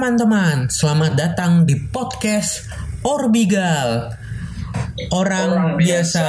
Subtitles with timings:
[0.00, 2.64] teman-teman, selamat datang di podcast
[3.04, 4.08] Orbigal.
[5.12, 6.24] Orang, biasa,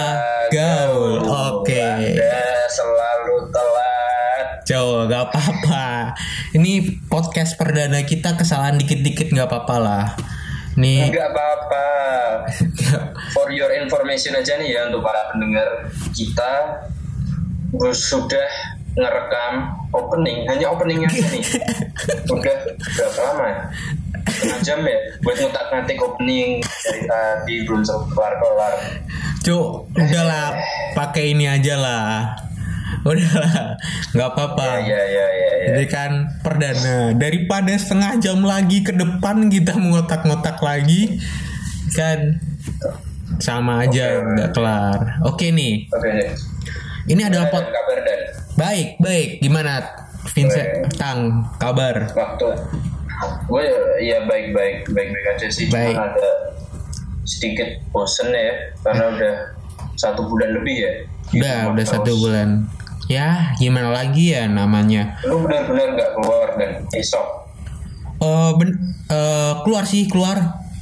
[0.51, 1.23] gaul.
[1.23, 1.79] Oke.
[1.79, 4.47] Anda selalu telat.
[4.67, 6.11] Jauh, gak apa-apa.
[6.51, 10.05] Ini podcast perdana kita kesalahan dikit-dikit gak apa-apa lah.
[10.75, 11.87] Nih, Enggak apa-apa.
[13.39, 16.51] For your information aja nih ya untuk para pendengar kita
[17.71, 18.51] gue sudah
[18.91, 19.53] ngerekam
[19.95, 21.43] opening hanya openingnya aja nih
[22.27, 22.57] udah
[22.95, 23.57] berapa lama ya?
[24.21, 28.75] Setengah jam ya buat ngutak ngatik opening dari tadi belum kelar kelar
[29.41, 30.53] Cuk, udahlah,
[30.93, 32.37] pakai ini aja lah.
[33.01, 33.73] Udahlah,
[34.13, 34.85] nggak apa-apa.
[34.85, 35.67] ya ya ya ya, ya.
[35.73, 36.11] Jadi kan
[36.45, 41.17] perdana daripada setengah jam lagi ke depan kita ngotak-ngotak lagi
[41.97, 42.37] kan
[43.41, 45.25] sama aja nggak kelar.
[45.25, 46.29] Oke nih, oke deh
[47.09, 48.19] ini adalah pot kabar dan
[48.61, 49.81] baik baik gimana
[50.29, 52.13] Vincent Tang kabar?
[52.13, 52.47] waktu
[53.43, 53.65] gue
[53.99, 55.93] ya baik baik baik baik aja sih Baik.
[55.93, 56.29] cuma ada
[57.23, 59.35] sedikit bosen ya karena udah
[59.95, 60.93] satu bulan lebih ya
[61.31, 62.49] Udah rumah udah satu bulan.
[63.07, 65.17] Ya gimana lagi ya namanya?
[65.23, 67.27] lu benar-benar nggak keluar dan esok
[68.19, 70.37] Eh ben- eh, keluar sih keluar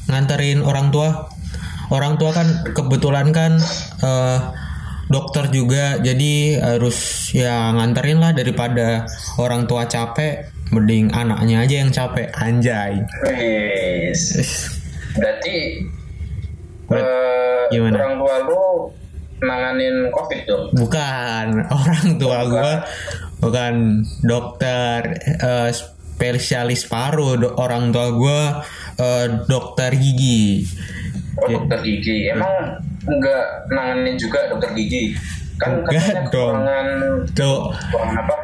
[0.06, 1.32] nganterin orang tua.
[1.90, 3.56] Orang tua kan kebetulan kan
[4.02, 4.38] eh,
[5.10, 5.98] dokter juga.
[6.00, 9.04] Jadi harus ya nganterin lah daripada
[9.42, 12.30] orang tua capek mending anaknya aja yang capek.
[12.38, 13.02] Anjay.
[13.26, 14.22] Wis.
[15.10, 15.84] berarti
[16.86, 17.98] Ber- eh, gimana?
[17.98, 18.64] orang tua lu
[19.42, 20.64] nanganin covid dong?
[20.78, 21.46] Bukan.
[21.82, 22.72] Orang tua gua
[23.40, 27.40] bukan dokter eh, spesialis paru.
[27.40, 28.42] Do- orang tua gua
[28.98, 30.66] eh, dokter gigi.
[31.40, 32.30] oh, dokter gigi.
[32.30, 32.78] Emang
[33.12, 35.18] nggak nanganin juga dokter gigi.
[35.56, 36.54] Kan Enggak katanya dong.
[36.56, 36.88] kekurangan
[37.30, 38.36] Cuk, kekurangan apa?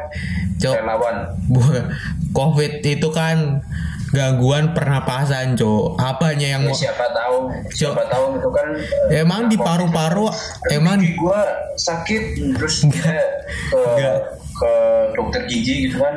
[0.56, 0.74] Cuk.
[0.74, 1.16] relawan.
[1.46, 1.86] Bu-
[2.30, 3.64] Covid itu kan
[4.08, 5.96] gangguan pernapasan, Cok.
[5.96, 7.36] Apanya yang Ya, mau siapa tahu.
[7.70, 8.66] Siapa tahu itu kan
[9.08, 10.28] eh, Emang di paru-paru
[10.68, 11.40] emang gigi gua
[11.74, 12.22] sakit
[12.54, 13.16] terus dia
[13.66, 14.16] ke Enggak.
[14.52, 14.72] ke
[15.12, 16.14] dokter gigi gitu kan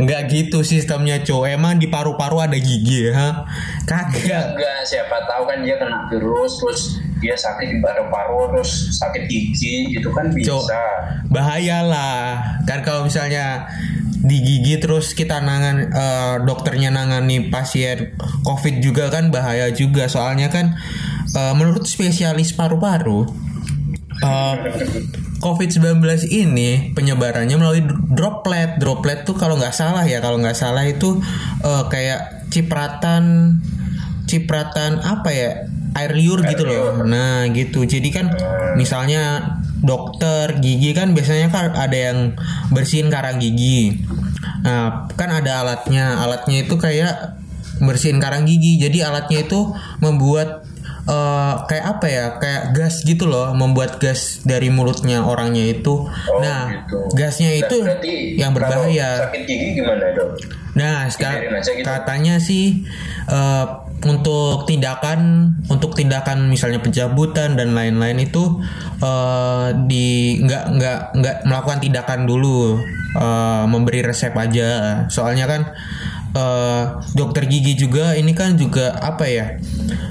[0.00, 1.48] nggak gitu sistemnya, Cok.
[1.48, 3.44] Emang di paru-paru ada gigi ya?
[3.84, 4.56] Kagak.
[4.56, 6.80] enggak siapa tahu kan dia kena virus terus
[7.22, 10.64] dia sakit di paru-paru terus sakit gigi gitu kan bisa Cok.
[11.28, 12.40] Bahaya lah.
[12.64, 13.68] Kan kalau misalnya
[14.22, 18.14] di gigi terus kita nangan eh, dokternya nangani pasien
[18.46, 20.08] COVID juga kan bahaya juga.
[20.08, 20.74] Soalnya kan
[21.34, 23.28] eh, menurut spesialis paru-paru
[24.22, 24.54] eh,
[25.42, 25.98] COVID-19
[26.30, 27.82] ini penyebarannya melalui
[28.14, 28.78] droplet.
[28.78, 31.18] Droplet tuh kalau nggak salah ya, kalau nggak salah itu
[31.66, 33.58] eh, kayak cipratan
[34.30, 35.50] cipratan apa ya?
[35.92, 37.04] air liur gitu loh.
[37.04, 37.84] Nah, gitu.
[37.84, 38.32] Jadi kan
[38.80, 42.18] misalnya dokter gigi kan biasanya kan ada yang
[42.72, 44.00] bersihin karang gigi.
[44.64, 46.24] Nah, kan ada alatnya.
[46.24, 47.36] Alatnya itu kayak
[47.84, 48.80] bersihin karang gigi.
[48.80, 50.64] Jadi alatnya itu membuat
[51.08, 52.26] eh, kayak apa ya?
[52.38, 56.06] Kayak gas gitu loh membuat gas dari mulutnya orangnya itu.
[56.06, 56.98] Oh, nah gitu.
[57.16, 59.28] gasnya Nah, itu berarti yang berbahaya.
[59.28, 60.34] sakit gigi gimana dong
[60.72, 61.84] nah sekarang gitu.
[61.84, 62.88] katanya sih
[63.28, 63.66] eh,
[64.08, 68.64] untuk tindakan untuk tindakan misalnya pencabutan dan lain-lain itu
[69.04, 72.80] eh, di nggak nggak nggak melakukan tindakan dulu
[73.20, 75.04] eh, memberi resep aja.
[75.12, 75.62] Soalnya kan
[76.32, 79.46] eh, dokter gigi juga ini kan juga apa ya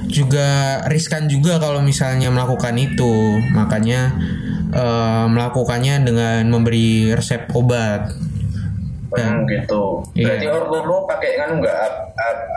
[0.06, 0.48] juga
[0.86, 3.14] riskan juga kalau misalnya melakukan itu
[3.50, 4.14] makanya
[4.70, 8.12] eh, melakukannya dengan memberi resep obat
[9.12, 10.08] Hmm, gitu.
[10.16, 10.40] Iya.
[10.40, 12.08] Berarti orang lu pakai kan A-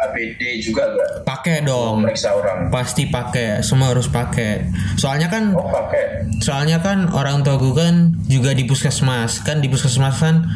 [0.06, 1.10] APD juga enggak?
[1.26, 2.70] pakai dong Meriksa orang.
[2.70, 4.62] pasti pakai semua harus pakai
[4.94, 6.30] soalnya kan Oh, pakai.
[6.38, 10.46] soalnya kan orang tua gue kan juga di puskesmas kan di puskesmas kan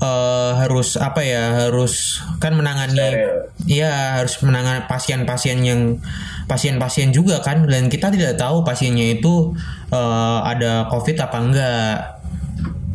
[0.00, 3.30] eh, harus apa ya harus kan menangani Steril.
[3.68, 6.00] iya harus menangani pasien-pasien yang
[6.46, 9.56] pasien-pasien juga kan dan kita tidak tahu pasiennya itu
[9.90, 11.96] eh, ada covid apa enggak.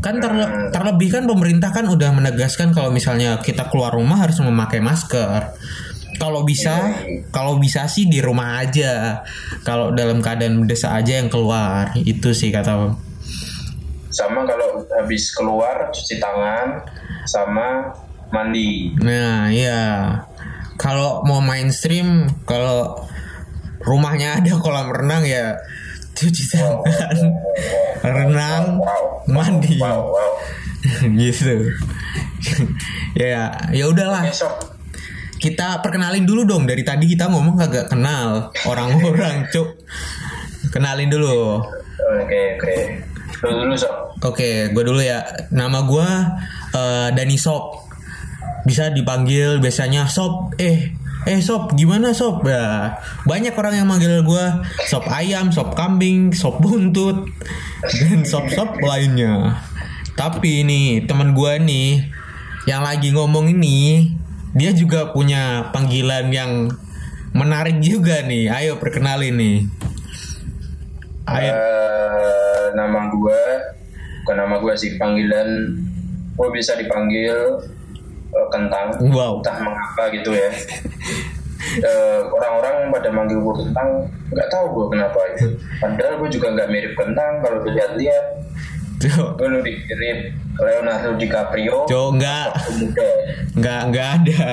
[0.01, 4.81] Kan terle- terlebih kan pemerintah kan udah menegaskan kalau misalnya kita keluar rumah harus memakai
[4.81, 5.53] masker.
[6.17, 6.89] Kalau bisa
[7.29, 9.21] kalau bisa sih di rumah aja.
[9.61, 12.97] Kalau dalam keadaan mendesak aja yang keluar itu sih kata
[14.11, 16.83] Sama kalau habis keluar cuci tangan
[17.23, 17.95] sama
[18.27, 18.91] mandi.
[18.95, 20.15] nah iya
[20.75, 22.95] kalau mau mainstream kalau
[23.83, 25.55] rumahnya ada kolam renang ya
[26.11, 27.17] cuci tangan
[28.03, 29.03] renang Wow.
[29.27, 30.31] mandi Wow, wow.
[31.19, 31.71] gitu
[33.13, 34.79] ya ya udahlah Besok
[35.37, 39.75] kita perkenalin dulu dong dari tadi kita ngomong kagak kenal orang-orang cuk
[40.71, 41.59] kenalin dulu
[42.01, 42.75] Oke, oke.
[43.41, 44.13] Lu dulu, Sob.
[44.21, 45.25] oke gue dulu ya.
[45.49, 46.09] Nama gue
[46.77, 47.89] eh, Dani Sop.
[48.61, 50.93] Bisa dipanggil biasanya sob eh
[51.25, 52.97] eh sob gimana sob ya
[53.29, 54.45] banyak orang yang manggil gue
[54.89, 57.25] sob ayam sob kambing sob buntut
[57.81, 59.57] dan sob sob lainnya.
[60.13, 62.05] Tapi ini teman gue nih
[62.69, 64.13] yang lagi ngomong ini
[64.53, 66.69] dia juga punya panggilan yang
[67.33, 68.53] menarik juga nih.
[68.53, 69.57] Ayo perkenalin nih
[71.37, 73.41] ayo Eh, nama gue
[74.21, 75.49] bukan nama gue sih panggilan
[76.37, 77.35] gue bisa dipanggil
[78.31, 78.95] eh, kentang.
[79.11, 79.43] Wow.
[79.43, 80.51] Entah mengapa gitu ya.
[81.61, 85.55] Eh, orang-orang pada manggil gue kentang nggak tahu gue kenapa itu.
[85.79, 88.25] Padahal gue juga nggak mirip kentang kalau dilihat-lihat.
[89.39, 91.85] Gue lebih mirip Leonardo DiCaprio.
[91.87, 93.09] Cok, enggak muda.
[93.55, 94.45] Nggak, nggak ada.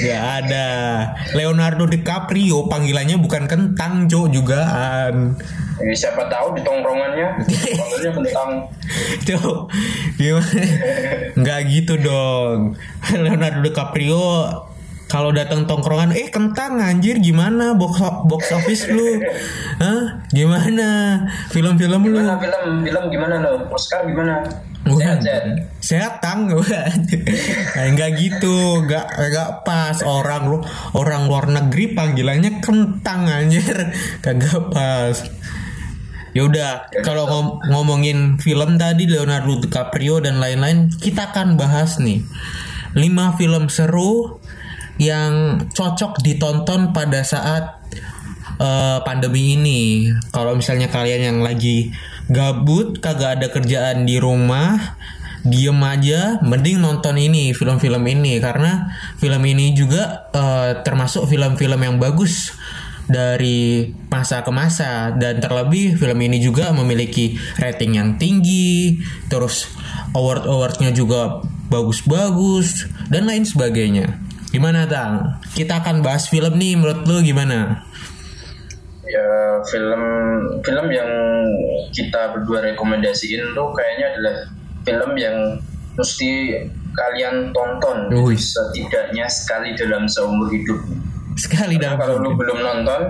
[0.00, 0.66] Nggak ada.
[1.34, 5.36] Leonardo DiCaprio panggilannya bukan kentang cok jugaan
[5.76, 7.28] Jadi siapa tahu di tongkrongannya.
[7.78, 8.50] Panggilnya kentang
[9.28, 9.58] Cok
[10.16, 10.60] Gimana?
[11.36, 12.80] Nggak gitu dong.
[13.12, 14.26] Leonardo DiCaprio
[15.06, 17.78] kalau datang tongkrongan eh kentang anjir gimana?
[17.78, 19.22] Box box office lu.
[19.82, 20.26] Hah?
[20.34, 21.22] gimana?
[21.54, 22.18] Film-film lu.
[22.18, 22.82] Gimana film?
[22.82, 23.70] Film gimana lo?
[23.70, 24.42] Oscar gimana?
[24.86, 25.18] Bukan.
[25.18, 26.22] sehat sehat.
[26.22, 26.50] tang.
[27.90, 28.82] Enggak gitu.
[28.82, 29.98] Enggak enggak pas.
[30.02, 30.58] Orang lu
[30.94, 33.94] Orang luar negeri Panggilannya kentang anjir.
[34.22, 35.22] Kagak pas
[36.36, 42.20] Ya udah, kalau ngom- ngomongin film tadi Leonardo DiCaprio dan lain-lain, kita akan bahas nih
[42.92, 44.36] 5 film seru
[45.00, 47.80] yang cocok ditonton pada saat
[48.60, 50.12] eh, pandemi ini.
[50.28, 51.96] Kalau misalnya kalian yang lagi
[52.28, 54.76] gabut, kagak ada kerjaan di rumah,
[55.40, 61.96] diem aja, mending nonton ini film-film ini karena film ini juga eh, termasuk film-film yang
[61.96, 62.52] bagus
[63.06, 68.98] dari masa ke masa dan terlebih film ini juga memiliki rating yang tinggi,
[69.30, 69.70] terus
[70.14, 74.22] award-awardnya juga bagus-bagus dan lain sebagainya.
[74.50, 75.42] Gimana tang?
[75.54, 77.86] Kita akan bahas film nih menurut lu gimana?
[79.06, 80.02] ya film
[80.66, 81.10] film yang
[81.94, 84.36] kita berdua rekomendasiin tuh kayaknya adalah
[84.82, 85.36] film yang
[85.94, 86.30] mesti
[86.92, 88.36] kalian tonton Wih.
[88.36, 90.82] setidaknya sekali dalam seumur hidup
[91.36, 93.02] Sekali Karena dalam kalau lu belum nonton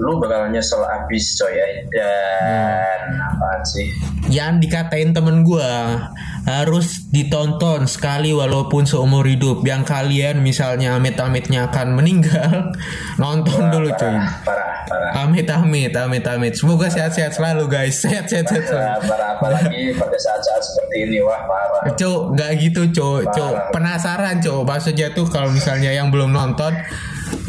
[0.00, 1.68] lu bakal nyesel abis coy ya.
[1.92, 3.86] dan apaan sih?
[4.32, 6.00] Yang dikatain temen gua
[6.48, 9.60] harus ditonton sekali walaupun seumur hidup.
[9.68, 12.72] Yang kalian misalnya amit-amitnya akan meninggal
[13.22, 14.16] nonton dulu cuy.
[14.48, 15.10] parah parah.
[15.12, 18.00] Parah amit amit amit amit semoga sehat-sehat selalu guys.
[18.02, 18.88] Sehat sehat sehat selalu.
[18.88, 21.18] Parah, parah apalagi pada saat-saat seperti ini.
[21.20, 21.92] Wah parah.
[21.92, 22.82] Cuk, nggak gitu.
[22.96, 23.68] Cuk, Parah.
[23.74, 24.64] penasaran, Cuk.
[24.64, 26.72] Maksudnya tuh kalau misalnya yang belum nonton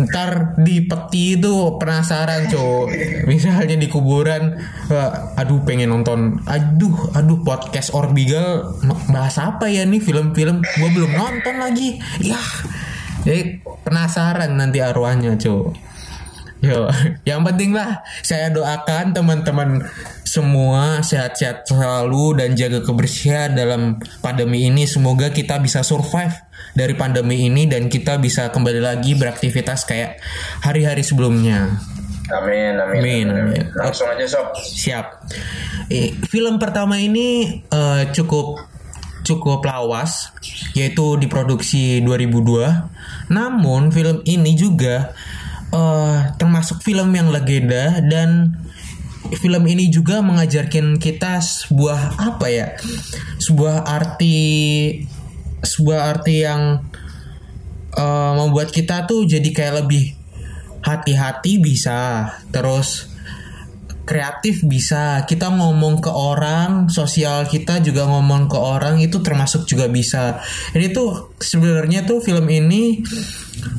[0.01, 2.89] ntar di peti itu penasaran, Cuk.
[3.29, 4.57] Misalnya di kuburan
[4.89, 6.41] eh, aduh pengen nonton.
[6.49, 8.73] Aduh, aduh podcast Orbigal
[9.13, 12.01] bahas apa ya nih film-film gua belum nonton lagi.
[12.21, 12.39] Ya.
[13.23, 15.93] Jadi penasaran nanti arwahnya, Cuk.
[16.63, 16.87] Yo,
[17.29, 19.83] yang penting lah saya doakan teman-teman
[20.33, 24.89] semua sehat-sehat selalu dan jaga kebersihan dalam pandemi ini.
[24.89, 26.33] Semoga kita bisa survive
[26.73, 30.17] dari pandemi ini dan kita bisa kembali lagi beraktivitas kayak
[30.65, 31.77] hari-hari sebelumnya.
[32.33, 33.63] amin amin, Amin, amin.
[33.77, 35.27] langsung aja sob Siap.
[35.93, 38.57] Eh, film pertama ini eh, cukup
[39.21, 40.33] cukup lawas
[40.73, 43.29] yaitu diproduksi 2002.
[43.29, 45.13] Namun film ini juga
[45.69, 48.57] eh, termasuk film yang legenda dan
[49.39, 52.67] film ini juga mengajarkan kita sebuah apa ya?
[53.41, 54.37] Sebuah arti
[55.63, 56.83] sebuah arti yang
[57.95, 60.13] eh, membuat kita tuh jadi kayak lebih
[60.83, 63.13] hati-hati bisa terus
[64.03, 65.23] kreatif bisa.
[65.23, 70.43] Kita ngomong ke orang sosial kita juga ngomong ke orang itu termasuk juga bisa.
[70.75, 73.01] Ini tuh sebenarnya tuh film ini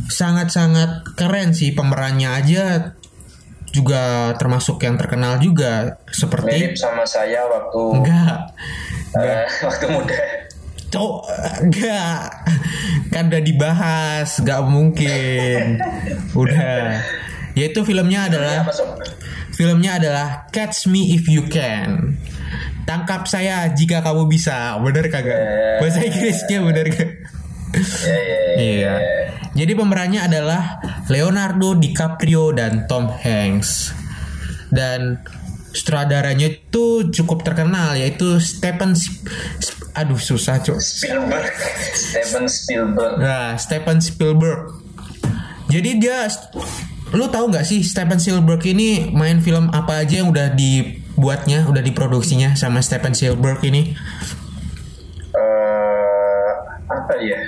[0.08, 2.64] sangat-sangat keren sih pemerannya aja
[3.74, 8.38] juga termasuk yang terkenal juga seperti mirip sama saya waktu enggak
[9.18, 10.18] eh, waktu muda
[10.94, 11.22] cowok
[11.58, 12.18] enggak
[13.10, 15.82] kan udah dibahas nggak mungkin
[16.38, 17.02] udah
[17.58, 18.70] yaitu filmnya adalah
[19.54, 22.18] Filmnya adalah Catch Me If You Can.
[22.84, 24.74] Tangkap saya jika kamu bisa.
[24.82, 25.38] Bener kagak?
[25.78, 27.10] Bahasa Inggrisnya bener gak?
[28.02, 28.54] ya, ya, ya.
[28.58, 28.94] Iya.
[29.54, 33.94] Jadi pemerannya adalah Leonardo DiCaprio dan Tom Hanks.
[34.68, 35.22] Dan
[35.70, 39.26] sutradaranya itu cukup terkenal yaitu Stephen Sp-
[39.58, 40.78] Sp- aduh susah cok.
[40.78, 41.54] Spielberg
[41.94, 44.74] Steven Spielberg Nah, Stephen Spielberg.
[45.66, 46.26] Jadi dia
[47.10, 51.78] lu tahu nggak sih Stephen Spielberg ini main film apa aja yang udah dibuatnya, udah
[51.78, 53.94] diproduksinya sama Stephen Spielberg ini?
[55.32, 56.52] eh
[56.86, 57.38] apa ya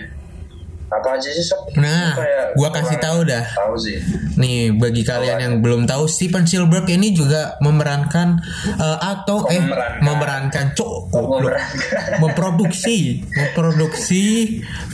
[0.86, 1.66] Apa aja sih sob?
[1.74, 3.44] Nah, Kayak gua kasih tahu dah.
[3.58, 3.98] Tahu sih.
[4.38, 8.38] Nih bagi kalian yang belum tahu Steven Spielberg ini juga memerankan
[8.78, 10.00] eh, atau eh memerankan?
[10.02, 10.94] memerankan cok.
[11.10, 12.18] Memerankan.
[12.22, 14.24] memproduksi memproduksi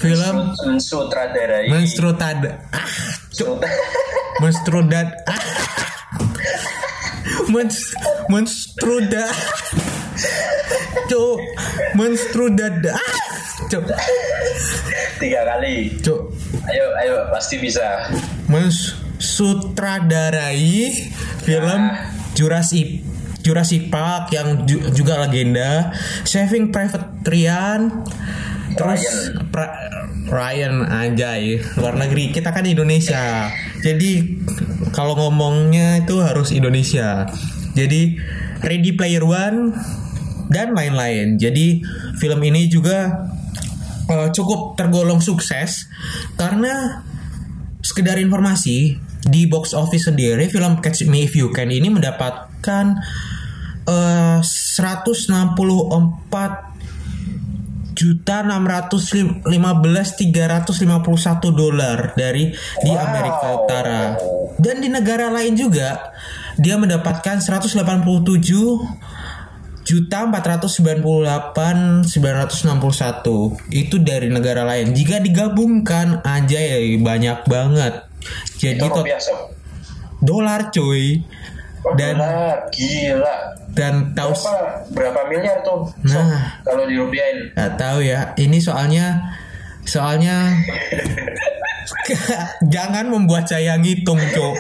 [0.01, 2.41] film mensutradarai menstrutad
[2.73, 2.89] ah
[3.31, 3.63] cok
[4.43, 5.43] menstrudad ah
[7.53, 7.93] Mens,
[8.33, 9.29] menstruda
[11.04, 11.37] cok
[11.95, 12.99] menstrudad ah
[13.69, 13.85] cok
[15.19, 15.90] tiga kali.
[15.99, 16.21] Cok
[16.66, 18.07] ayo ayo pasti bisa.
[18.47, 20.92] Mensutradarai
[21.42, 21.83] film
[22.33, 23.02] Jurassic
[23.42, 25.90] Jurassic Park yang ju- juga legenda,
[26.23, 28.07] Saving Private Ryan,
[28.73, 29.02] terus
[29.50, 29.75] Pra-
[30.31, 32.31] Ryan anjay luar negeri.
[32.31, 33.50] Kita kan Indonesia,
[33.83, 34.38] jadi
[34.95, 37.26] kalau ngomongnya itu harus Indonesia,
[37.75, 38.14] jadi
[38.62, 39.75] Ready Player One
[40.53, 41.41] dan lain-lain.
[41.41, 41.81] Jadi
[42.21, 43.25] film ini juga
[44.07, 45.89] eh, cukup tergolong sukses
[46.37, 47.03] karena
[47.83, 53.03] sekedar informasi di box office sendiri film Catch Me If You Can ini mendapatkan
[53.83, 56.73] eh 164
[57.93, 62.51] juta 615 351 dolar dari
[62.83, 63.05] di Wow.
[63.05, 64.17] Amerika Utara
[64.59, 66.11] dan di negara lain juga
[66.59, 67.79] dia mendapatkan 187
[69.83, 74.93] juta 498 961 itu dari negara lain.
[74.93, 77.95] Jika digabungkan aja ya banyak banget.
[78.57, 79.01] Jadi itu
[80.21, 81.23] dolar cuy.
[81.83, 82.71] Oh, Dan- dolar.
[82.71, 83.37] gila.
[83.73, 84.85] dan tahu berapa?
[84.93, 85.89] berapa miliar tuh?
[86.05, 86.61] Sob Nah.
[86.61, 87.51] kalau dirupiahin.
[87.51, 88.37] Nggak tahu ya.
[88.37, 89.33] Ini soalnya
[89.83, 90.53] soalnya
[92.67, 94.55] jangan membuat saya ngitung cok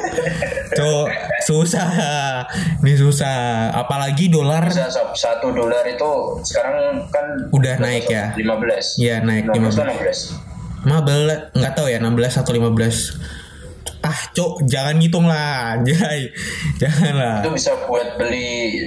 [0.72, 1.06] cok
[1.42, 1.88] susah.
[2.82, 3.70] Ini susah.
[3.74, 4.62] Apalagi dolar.
[5.12, 6.10] Satu dolar itu
[6.46, 8.30] sekarang kan Udah naik ya?
[8.34, 10.52] 15 Iya, naik 15 atau 16
[10.82, 16.26] Mabel nggak tahu ya 16 atau 15 ah cok jangan ngitung lah jai
[16.82, 18.82] jangan lah itu bisa buat beli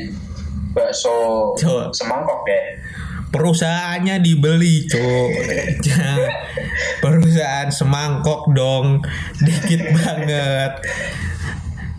[0.76, 1.88] bakso Coba.
[1.96, 2.62] semangkok ya?
[3.32, 5.30] Perusahaannya dibeli cok
[5.88, 6.20] jangan
[7.00, 9.02] perusahaan semangkok dong.
[9.42, 10.72] Dikit banget.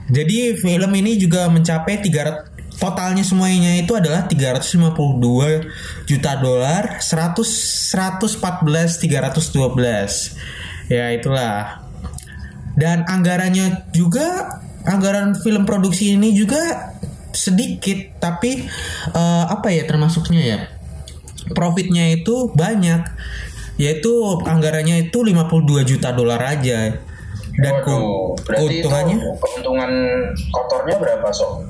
[0.07, 9.01] Jadi film ini juga mencapai 300 totalnya semuanya itu adalah 352 juta dolar 100 114
[9.01, 11.83] 312 ya itulah.
[12.77, 16.93] Dan anggarannya juga anggaran film produksi ini juga
[17.33, 18.69] sedikit tapi
[19.13, 20.59] eh, apa ya termasuknya ya?
[21.47, 23.07] Profitnya itu banyak
[23.77, 24.13] yaitu
[24.45, 26.97] anggarannya itu 52 juta dolar aja.
[27.57, 29.17] Dan Waduh, keuntungannya?
[29.41, 29.91] keuntungan
[30.53, 31.65] kotornya berapa sob?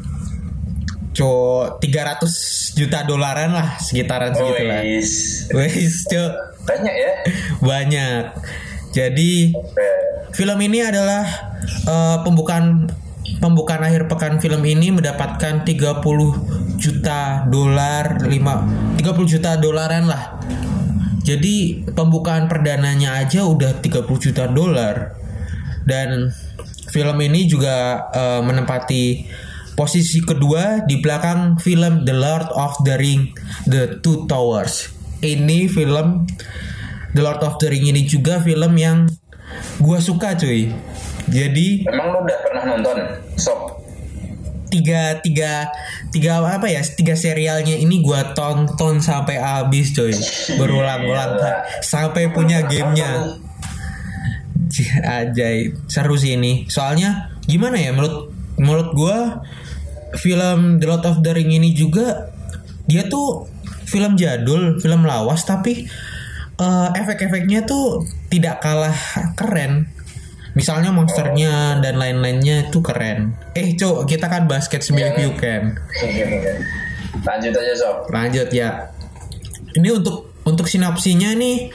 [1.17, 1.33] co
[1.81, 6.05] 300 juta dolaran lah sekitaran segitu lah wes
[6.69, 7.13] banyak ya.
[7.65, 8.23] banyak.
[8.93, 9.91] Jadi Oke.
[10.37, 11.25] film ini adalah
[11.65, 12.85] eh, pembukaan
[13.41, 16.05] pembukaan akhir pekan film ini mendapatkan 30
[16.77, 20.37] juta dolar 5 30 juta dolaran lah
[21.27, 25.19] jadi pembukaan perdananya aja udah 30 juta dolar
[25.83, 26.31] dan
[26.95, 29.27] film ini juga eh, menempati
[29.75, 33.35] posisi kedua di belakang film The Lord of the Ring
[33.67, 34.95] The Two Towers
[35.27, 36.31] ini film
[37.11, 39.11] The Lord of the Ring ini juga film yang
[39.83, 40.71] gua suka cuy
[41.27, 42.97] jadi Emang lu udah pernah nonton?
[43.35, 43.76] Sob.
[44.69, 45.71] Tiga tiga
[46.11, 50.13] tiga apa ya tiga serialnya ini gua tonton sampai habis coy.
[50.59, 51.53] Berulang-ulang Gila.
[51.83, 53.39] sampai punya gamenya.
[55.03, 55.79] Ajaib.
[55.89, 56.67] Seru sih ini.
[56.69, 59.17] Soalnya gimana ya menurut menurut gua
[60.19, 62.33] film The Lord of the Ring ini juga
[62.87, 63.51] dia tuh
[63.87, 65.87] film jadul film lawas tapi
[66.59, 68.95] eh, efek-efeknya tuh tidak kalah
[69.39, 69.96] keren
[70.57, 75.19] misalnya monsternya dan lain-lainnya itu keren eh cok kita kan basket sembilan Iya.
[75.21, 75.63] view kan
[77.17, 77.97] Lanjut aja sob.
[78.09, 78.89] lanjut ya
[79.77, 81.69] ini untuk untuk sinopsinya nih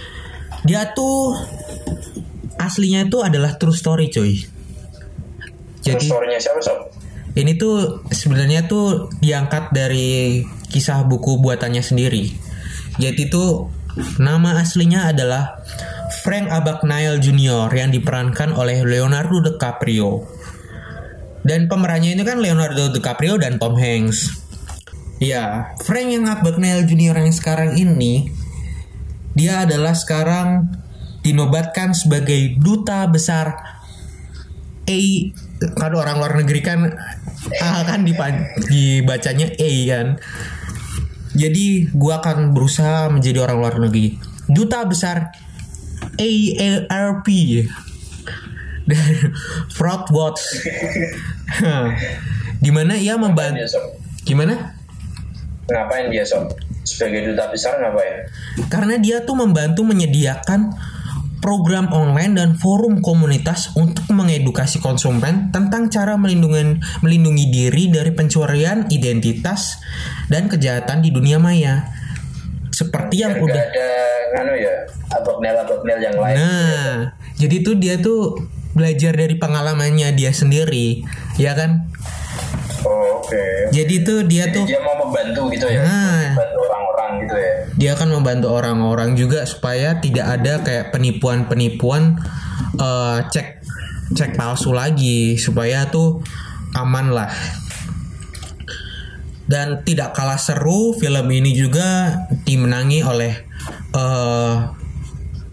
[0.66, 1.38] dia tuh
[2.58, 4.42] aslinya itu adalah true story coy
[5.82, 6.80] jadi story-nya siapa sob?
[7.34, 12.32] ini tuh sebenarnya tuh diangkat dari kisah buku buatannya sendiri.
[13.00, 13.72] Jadi tuh
[14.20, 15.64] nama aslinya adalah
[16.22, 17.70] Frank Abagnale Jr.
[17.74, 20.22] yang diperankan oleh Leonardo DiCaprio.
[21.42, 24.30] Dan pemerannya ini kan Leonardo DiCaprio dan Tom Hanks.
[25.18, 27.18] Ya, Frank yang Abagnale Jr.
[27.18, 28.30] yang sekarang ini
[29.38, 30.70] dia adalah sekarang
[31.22, 33.54] dinobatkan sebagai duta besar
[34.90, 35.02] A
[35.78, 36.90] kan orang luar negeri kan
[37.62, 40.08] A kan dipan- dibacanya A kan.
[41.38, 44.18] Jadi gua akan berusaha menjadi orang luar negeri.
[44.50, 45.32] Duta besar
[46.18, 47.28] AARP
[48.88, 49.12] dan
[49.76, 50.42] Fraud Watch
[52.66, 53.68] gimana ia membantu
[54.26, 54.76] gimana
[55.72, 56.52] Ngapain dia sob?
[56.84, 58.28] Sebagai duta besar ngapain?
[58.68, 60.76] karena dia tuh membantu menyediakan
[61.42, 68.86] program online dan forum komunitas untuk mengedukasi konsumen tentang cara melindungi melindungi diri dari pencurian
[68.94, 69.82] identitas
[70.30, 71.90] dan kejahatan di dunia maya.
[72.72, 73.90] Seperti yang Biar udah ada
[74.32, 74.76] nganu ya,
[76.02, 76.36] yang lain.
[76.40, 76.92] Nah,
[77.36, 78.40] jadi tuh dia tuh
[78.72, 81.04] belajar dari pengalamannya dia sendiri,
[81.36, 81.92] ya kan?
[82.82, 83.70] Oh, oke.
[83.76, 86.34] Jadi tuh dia Jadi tuh dia mau membantu gitu ya, Nah.
[86.34, 87.52] membantu orang-orang gitu ya.
[87.78, 92.18] dia akan membantu orang-orang juga supaya tidak ada kayak penipuan-penipuan
[92.80, 93.48] eh, cek
[94.18, 96.26] cek palsu lagi supaya tuh
[96.74, 97.32] aman lah.
[99.46, 102.16] Dan tidak kalah seru film ini juga
[102.48, 103.51] dimenangi oleh
[103.96, 104.56] eh,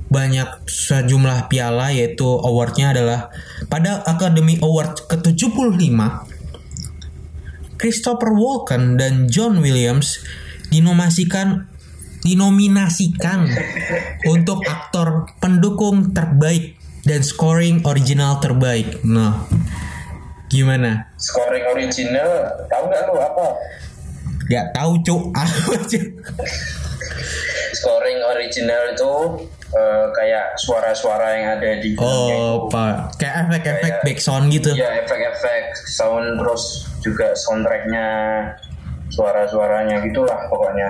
[0.09, 3.21] banyak sejumlah piala yaitu awardnya adalah
[3.69, 5.93] pada Academy Award ke-75
[7.79, 10.25] Christopher Walken dan John Williams
[10.73, 11.69] dinomasikan
[12.25, 13.47] dinominasikan
[14.27, 16.75] untuk aktor pendukung terbaik
[17.07, 19.01] dan scoring original terbaik.
[19.07, 19.47] Nah,
[20.51, 21.15] gimana?
[21.15, 23.47] Scoring original, tahu nggak lu apa?
[24.49, 25.23] Gak tahu cuk.
[27.77, 29.13] Scoring original itu
[29.73, 33.19] eh, kayak suara-suara yang ada di oh, pak.
[33.21, 34.71] Kayak efek-efek background gitu.
[34.75, 38.09] Iya efek-efek sound terus juga soundtracknya
[39.13, 40.89] suara-suaranya gitulah pokoknya.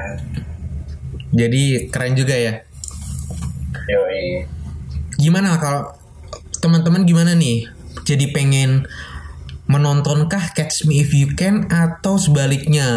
[1.33, 2.53] Jadi keren juga ya.
[3.89, 4.45] Yoi.
[5.19, 5.93] Gimana kalau
[6.61, 7.69] teman-teman gimana nih?
[8.09, 8.89] Jadi pengen
[9.69, 12.89] menontonkah Catch Me If You Can atau sebaliknya?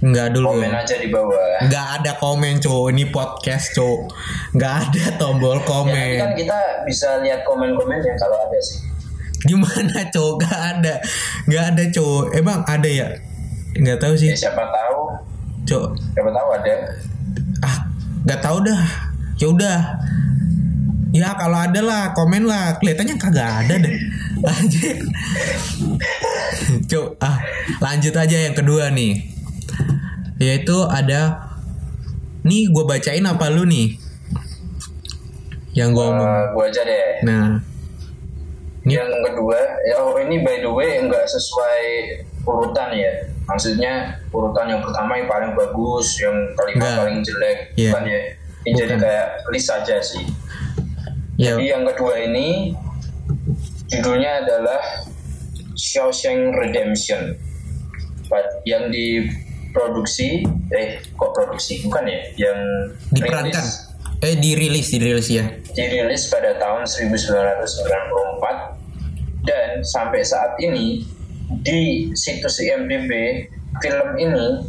[0.00, 0.56] Enggak dulu.
[0.56, 1.60] Komen aja di bawah.
[1.68, 4.08] Nggak ada komen cow ini podcast cow
[4.56, 6.12] nggak ada tombol Ya, komen.
[6.18, 8.80] kan kita bisa lihat komen-komennya kalau ada sih.
[9.40, 10.94] gimana cow nggak ada.
[11.44, 13.06] Nggak ada cow emang ada ya?
[13.72, 14.32] Nggak tahu sih.
[14.32, 15.00] Ya, siapa tahu,
[15.64, 16.72] cow siapa tahu ada.
[17.60, 17.76] ah
[18.24, 18.82] nggak tahu dah.
[19.36, 19.78] Ya udah.
[21.10, 22.78] Ya kalau ada lah komen lah.
[22.78, 23.96] Kelihatannya kagak ada deh.
[24.48, 24.96] Anjir
[26.88, 27.36] cow ah
[27.78, 29.20] lanjut aja yang kedua nih
[30.40, 31.52] yaitu ada
[32.42, 34.00] nih gue bacain apa lu nih
[35.70, 37.22] yang gue Eh, gua aja deh.
[37.22, 37.60] Nah,
[38.80, 41.84] Ini- Yang kedua, ya oh, ini by the way nggak sesuai
[42.42, 43.12] urutan ya.
[43.44, 43.92] Maksudnya
[44.32, 46.96] urutan yang pertama yang paling bagus, yang kelima Nggak.
[46.96, 47.90] paling jelek, Iya.
[47.92, 48.20] bukan ya.
[48.64, 50.24] Ini jadi kayak list aja sih.
[51.36, 52.72] ya Jadi yang kedua ini
[53.86, 54.80] judulnya adalah
[55.72, 57.36] Shawshank Redemption.
[58.26, 58.88] But yang
[59.70, 61.78] diproduksi, eh kok produksi?
[61.80, 62.18] Bukan ya?
[62.36, 62.58] Yang
[63.14, 63.54] diperankan.
[63.54, 63.86] rilis-
[64.20, 65.48] Eh dirilis, dirilis ya.
[65.72, 68.76] dirilis pada tahun 1994
[69.40, 71.00] dan sampai saat ini
[71.64, 73.08] di situs IMDb
[73.80, 74.60] film ini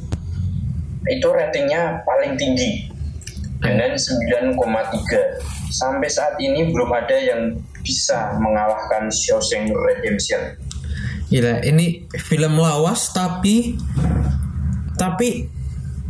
[1.05, 2.87] itu ratingnya paling tinggi.
[3.59, 5.35] Dengan 9,3
[5.69, 7.41] sampai saat ini belum ada yang
[7.83, 10.55] bisa mengalahkan Shawshank Redemption.
[11.27, 13.75] Gila, ini film lawas tapi
[15.01, 15.49] tapi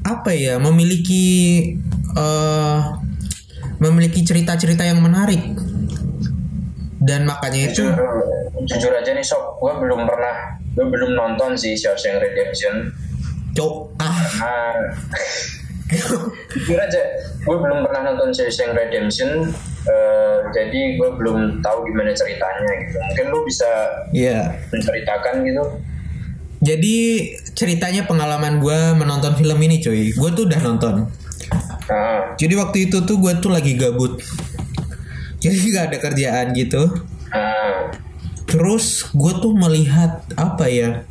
[0.03, 1.23] apa ya memiliki
[2.19, 2.79] eh
[3.79, 5.39] memiliki cerita-cerita yang menarik.
[7.01, 7.97] Dan makanya itu jujur
[8.67, 9.57] jujur aja nih sob.
[9.57, 12.91] Gue belum pernah gue belum nonton sih Shawshank Redemption.
[13.55, 13.75] Cok.
[14.03, 14.15] Ah.
[16.55, 17.03] Jujur aja,
[17.43, 19.51] gue belum pernah nonton Shawshank Redemption,
[19.83, 22.95] eh, jadi gue belum tahu gimana ceritanya gitu.
[22.95, 23.67] Mungkin lu bisa
[24.15, 25.63] ya menceritakan gitu.
[26.61, 26.97] Jadi
[27.57, 30.97] ceritanya pengalaman gue menonton film ini cuy gue tuh udah nonton
[31.91, 34.23] Nah, jadi waktu itu tuh gue tuh lagi gabut
[35.43, 36.87] jadi nggak ada kerjaan gitu
[37.27, 37.91] nah,
[38.51, 41.07] Terus gue tuh melihat apa ya?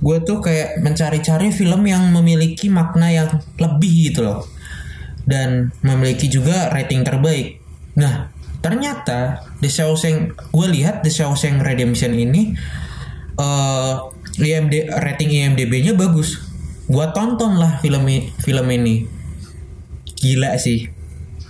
[0.00, 3.28] Gue tuh kayak mencari-cari film yang memiliki makna yang
[3.60, 4.48] lebih gitu loh.
[5.28, 7.60] Dan memiliki juga rating terbaik.
[8.00, 8.32] Nah,
[8.64, 12.56] ternyata The Shawshank gue lihat The Shawshank Redemption ini
[13.32, 13.94] eh
[14.40, 16.40] IMD rating IMDb-nya bagus.
[16.88, 18.08] Gue tonton lah film
[18.40, 19.04] film ini.
[20.16, 20.88] Gila sih.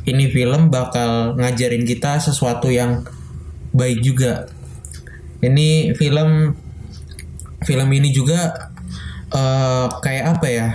[0.02, 3.06] Ini film bakal ngajarin kita sesuatu yang
[3.72, 4.50] baik juga
[5.42, 6.54] ini film
[7.66, 8.70] film ini juga
[9.34, 10.68] eh, kayak apa ya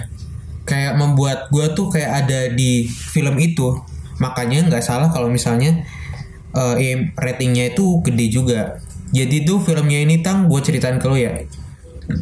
[0.68, 3.72] kayak membuat gue tuh kayak ada di film itu
[4.20, 5.88] makanya nggak salah kalau misalnya
[6.58, 8.82] IM ratingnya itu gede juga
[9.14, 11.46] jadi tuh filmnya ini tang gue ceritain ke lo ya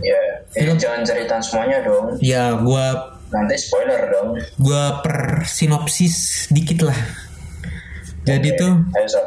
[0.01, 0.19] ya,
[0.55, 2.17] eh, jangan cerita semuanya dong.
[2.19, 2.87] ya gue
[3.25, 4.37] Nanti spoiler dong.
[4.37, 6.99] gue per sinopsis dikit lah
[8.23, 9.21] Jadi Oke, tuh ayo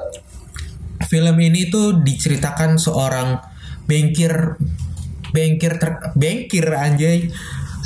[1.06, 3.38] film ini tuh diceritakan seorang
[3.86, 4.58] bengkir
[5.30, 7.30] bengkir ter, bengkir anjay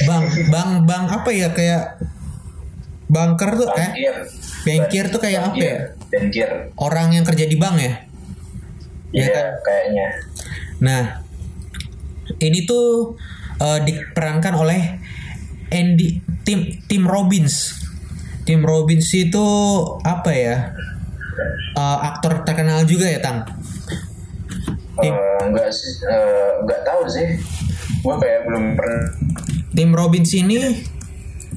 [0.01, 2.01] bang bang bang apa ya kayak
[3.07, 3.93] banker tuh eh.
[4.63, 5.77] Bengkir tuh kayak apa ya?
[6.09, 6.73] Bengkir.
[6.77, 7.93] orang yang kerja di bank ya
[9.13, 9.47] Iya, Iya kan?
[9.61, 10.07] kayaknya.
[10.79, 11.03] nah
[12.43, 13.15] ini tuh
[13.57, 14.99] eh, diperankan oleh
[15.71, 17.79] Andy Tim Tim Robbins.
[18.43, 19.47] Tim Robbins itu
[20.03, 20.75] apa ya?
[21.73, 23.47] Eh, aktor terkenal juga ya tang?
[24.99, 27.27] Tim- Eh, enggak sih, eh, enggak tahu sih.
[28.03, 29.03] Gue kayak belum pernah
[29.73, 30.59] Tim Robbins ini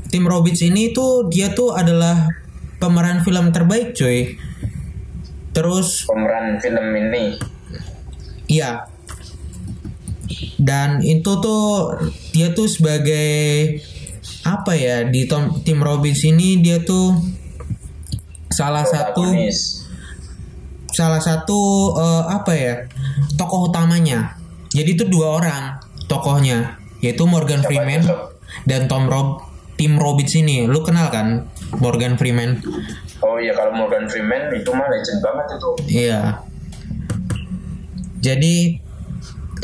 [0.08, 2.30] Tim Robbins ini tuh dia tuh adalah
[2.78, 4.38] pemeran film terbaik coy
[5.52, 7.36] terus pemeran film ini.
[8.46, 8.86] iya
[10.56, 12.00] dan itu tuh
[12.32, 13.80] dia tuh sebagai
[14.46, 17.18] apa ya di Tom, Tim Robbins ini dia tuh
[18.50, 19.36] salah satu
[20.96, 21.60] salah satu
[21.98, 22.74] eh, apa ya
[23.36, 24.40] tokoh utamanya.
[24.72, 25.64] Jadi itu dua orang
[26.08, 28.16] tokohnya yaitu Morgan Siapa Freeman itu,
[28.66, 29.44] dan Tom Rob
[29.76, 30.64] Tim Robbins ini.
[30.64, 31.52] Lu kenal kan
[31.84, 32.64] Morgan Freeman?
[33.20, 35.72] Oh iya kalau Morgan Freeman itu mah legend banget itu.
[35.92, 36.22] iya.
[38.24, 38.85] Jadi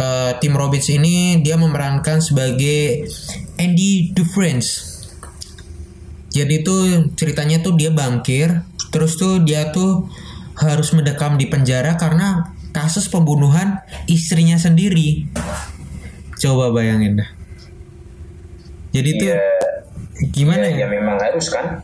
[0.02, 3.06] eh, Tim Robbins ini dia memerankan sebagai
[3.62, 4.66] Andy Dufresne
[6.34, 10.10] jadi tuh ceritanya tuh dia bangkir terus tuh dia tuh
[10.58, 15.28] harus mendekam di penjara karena kasus pembunuhan istrinya sendiri
[16.42, 17.30] coba bayangin dah
[18.92, 19.40] jadi tuh Iya.
[20.36, 21.82] gimana ya, ya ya memang harus kan.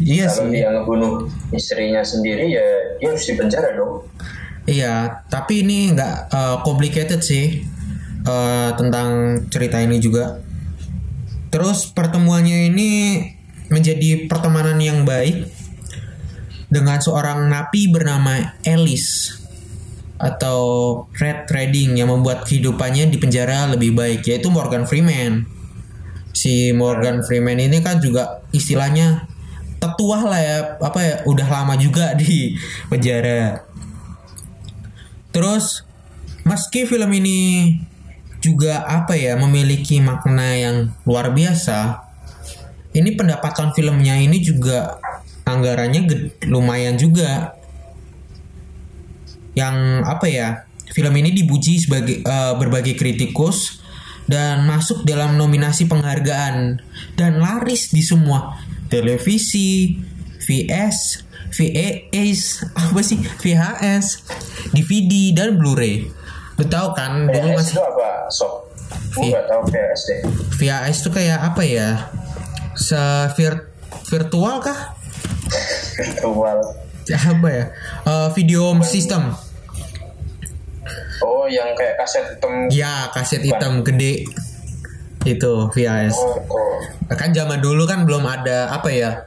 [0.00, 1.12] iya kalau sih dia ngebunuh
[1.52, 2.64] istrinya sendiri ya
[2.96, 4.00] dia harus dipenjara dong.
[4.70, 7.66] Iya, tapi ini nggak uh, complicated sih
[8.22, 10.38] uh, tentang cerita ini juga.
[11.50, 12.90] Terus pertemuannya ini
[13.66, 15.50] menjadi pertemanan yang baik
[16.70, 19.34] dengan seorang napi bernama Alice
[20.22, 20.60] atau
[21.18, 25.50] Red Trading yang membuat kehidupannya di penjara lebih baik yaitu Morgan Freeman.
[26.30, 29.26] Si Morgan Freeman ini kan juga istilahnya
[29.80, 32.54] tetuah lah ya apa ya udah lama juga di
[32.86, 33.66] penjara.
[35.30, 35.86] Terus
[36.42, 37.38] meski film ini
[38.40, 42.02] juga apa ya memiliki makna yang luar biasa,
[42.96, 44.98] ini pendapatan filmnya ini juga
[45.46, 47.54] anggarannya lumayan juga.
[49.54, 50.48] Yang apa ya?
[50.90, 53.78] Film ini dipuji sebagai eh, berbagai kritikus
[54.26, 56.82] dan masuk dalam nominasi penghargaan
[57.14, 58.58] dan laris di semua
[58.90, 60.02] televisi,
[60.42, 64.06] VS, VHS, apa sih VHS,
[64.70, 66.06] DVD dan Blu-ray.
[66.56, 68.08] Lu tahu kan dulu PS masih itu apa?
[69.10, 70.18] Vi- nggak tahu PS deh.
[70.56, 71.88] VHS itu kayak apa ya?
[72.72, 73.00] Se
[73.34, 73.66] vir-
[74.06, 74.94] virtual kah?
[75.96, 76.58] Virtual.
[77.10, 77.64] Apa ya?
[78.06, 79.34] Eh, video system.
[81.20, 82.52] Oh yang kayak kaset hitam.
[82.70, 84.24] Ya, kaset hitam gede.
[85.20, 86.16] Itu VHS.
[86.16, 86.78] Oh, oh.
[87.12, 89.26] Kan zaman dulu kan belum ada apa ya?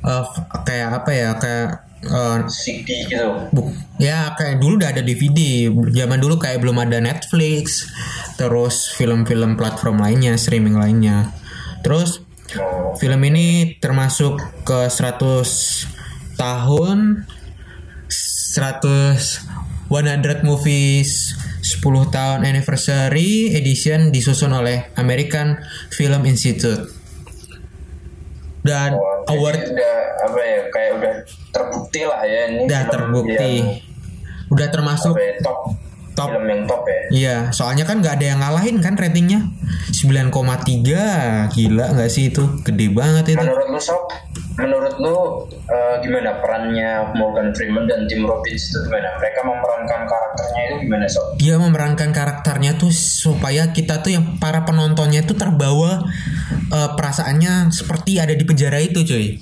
[0.00, 0.24] Eh,
[0.62, 1.30] kayak apa ya?
[1.36, 1.68] Kayak
[2.00, 3.28] eh, CD gitu.
[3.52, 5.68] Bu- ya kayak dulu udah ada DVD.
[5.70, 7.88] Zaman dulu kayak belum ada Netflix,
[8.34, 11.32] terus film-film platform lainnya, streaming lainnya.
[11.80, 12.98] Terus Oh.
[12.98, 15.86] film ini termasuk ke 100
[16.34, 17.22] tahun
[18.10, 19.46] 100
[19.86, 21.78] 100 movies 10
[22.10, 25.62] tahun anniversary edition disusun oleh American
[25.94, 26.90] Film Institute.
[28.60, 31.14] Dan Oh, award udah apa ya kayak udah
[31.48, 32.62] terbukti lah ya ini.
[32.68, 33.52] udah terbukti.
[33.56, 33.68] yang
[34.50, 35.58] Udah termasuk apa ya, top.
[36.14, 37.00] Top Film yang top ya.
[37.10, 39.46] Iya, soalnya kan nggak ada yang ngalahin kan ratingnya
[39.90, 43.42] 9,3 gila nggak sih itu gede banget itu.
[43.42, 44.04] Menurut lu Sob,
[44.58, 45.18] menurut lu
[45.70, 49.16] eh, gimana perannya Morgan Freeman dan Tim Robbins itu gimana?
[49.18, 51.26] Mereka memerankan karakternya itu gimana Sob?
[51.38, 56.04] Dia memerankan karakternya tuh supaya kita tuh yang para penontonnya tuh terbawa
[56.52, 59.38] eh, perasaannya seperti ada di penjara itu cuy.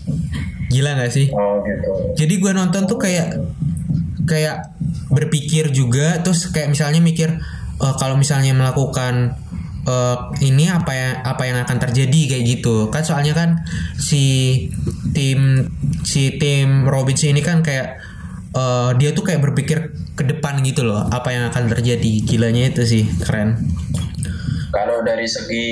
[0.68, 1.32] Gila nggak sih?
[1.32, 2.12] Oh gitu.
[2.12, 3.40] Jadi gue nonton tuh kayak
[4.28, 4.76] kayak
[5.08, 7.40] berpikir juga terus kayak misalnya mikir
[7.80, 9.34] eh, kalau misalnya melakukan
[9.88, 12.20] eh, ini apa ya apa yang akan terjadi?
[12.36, 12.92] Kayak gitu.
[12.92, 13.64] Kan soalnya kan
[13.96, 14.68] si
[15.16, 15.72] tim
[16.04, 17.98] si tim Robbins ini kan kayak
[18.52, 22.12] eh, dia tuh kayak berpikir ke depan gitu loh apa yang akan terjadi.
[22.28, 23.56] Gilanya itu sih keren.
[24.68, 25.66] Kalau dari segi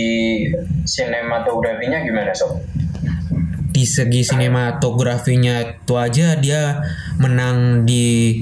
[0.89, 2.65] sinematografinya gimana Sob?
[3.77, 6.81] Di segi sinematografinya itu aja dia
[7.21, 8.41] menang di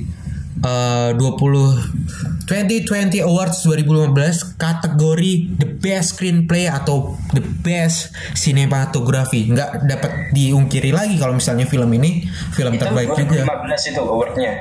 [0.62, 10.12] eh 20 2020 Awards 2015 kategori The Best Screenplay atau The Best Cinematography nggak dapat
[10.30, 14.52] diungkiri lagi kalau misalnya film ini film Itu terbaik juga 2015 itu awardnya.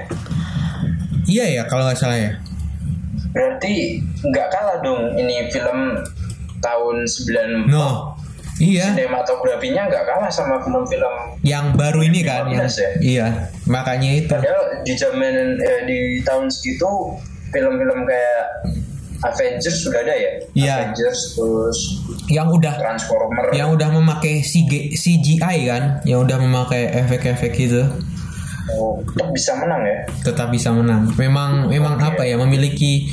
[1.30, 2.32] iya ya kalau nggak salah ya
[3.30, 5.98] Berarti nggak kalah dong ini film
[6.58, 7.70] tahun 94.
[7.70, 8.14] no
[8.63, 12.89] iya Sinematografinya nggak kalah sama film-film yang baru ini kan yang, 2015 ya?
[13.04, 13.28] iya
[13.65, 16.89] makanya itu Padahal di zaman eh, di tahun segitu
[17.49, 18.43] film-film kayak
[19.23, 20.32] Avengers sudah ada ya.
[20.52, 20.76] Iya.
[20.84, 21.80] Avengers terus
[22.28, 23.56] yang udah Transformer.
[23.56, 27.84] yang udah memakai CG, CGI kan yang udah memakai efek-efek itu
[28.65, 29.97] Oh, tetap bisa menang ya.
[30.23, 32.08] tetap bisa menang memang memang Oke.
[32.10, 33.12] apa ya memiliki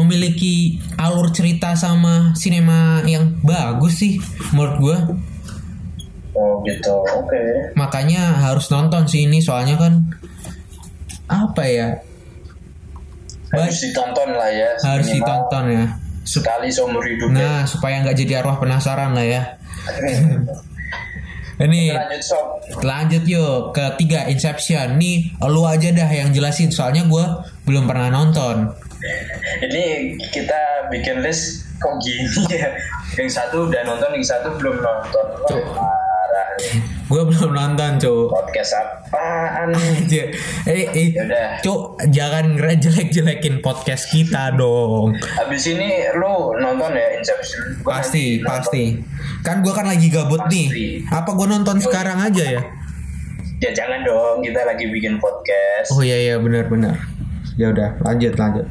[0.00, 4.16] memiliki alur cerita sama sinema yang bagus sih
[4.52, 4.98] menurut gua
[6.30, 6.94] Oh gitu.
[7.10, 7.74] Oke.
[7.74, 10.06] makanya harus nonton sih ini soalnya kan
[11.26, 11.88] apa ya
[13.50, 14.70] Harus ditonton lah ya.
[14.78, 15.84] harus ditonton ya
[16.22, 17.34] sekali seumur hidup.
[17.34, 17.34] ya.
[17.34, 19.42] nah supaya nggak jadi arwah penasaran lah ya
[21.66, 22.46] ini Lanjut sob.
[22.80, 28.08] lanjut yuk ke tiga Inception nih lu aja dah yang jelasin soalnya gua belum pernah
[28.08, 28.70] nonton
[29.60, 29.84] Ini
[30.28, 32.68] kita bikin list kok gini ya.
[33.16, 35.26] Yang satu udah nonton, yang satu belum nonton.
[36.30, 36.46] Parah
[37.10, 39.74] gua belum nonton cuy Podcast apaan?
[39.74, 40.30] aja
[40.70, 41.08] eh, eh
[41.58, 47.82] cuk jangan jelek-jelekin podcast kita dong Habis ini lu nonton ya Inception?
[47.82, 48.46] Gua pasti nonton.
[48.46, 48.82] pasti
[49.42, 50.54] kan gua kan lagi gabut Pasti.
[50.54, 50.66] nih
[51.10, 52.62] apa gua nonton sekarang aja ya
[53.60, 55.92] Ya jangan dong, kita lagi bikin podcast.
[55.92, 56.94] oh iya iya benar-benar
[57.58, 58.64] ya udah lanjut lanjut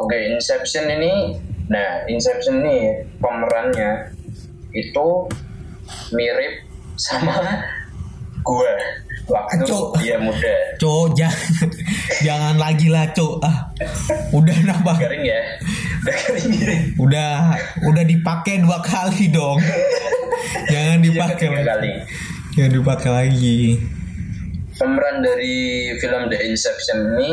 [0.00, 1.36] Oke, Inception ini,
[1.68, 4.16] nah Inception ini pemerannya
[4.72, 5.08] itu
[6.10, 6.64] mirip
[6.96, 7.36] sama
[8.46, 8.72] gua
[9.28, 9.94] waktu Aco.
[10.00, 10.56] dia muda.
[10.80, 11.68] cuk jangan
[12.26, 13.68] jangan lagi lah cuk ah
[14.32, 15.40] udah nambah Garing ya,
[16.02, 16.76] udah garing gini.
[16.98, 17.30] udah
[17.86, 19.60] udah dipakai dua kali dong
[20.72, 21.90] jangan dipakai Tiga lagi kali.
[22.56, 23.60] jangan dipakai lagi
[24.80, 25.56] Pemeran dari
[26.00, 27.30] film The Inception ini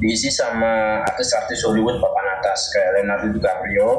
[0.00, 3.90] diisi sama artis-artis Hollywood papan atas kayak Leonardo DiCaprio,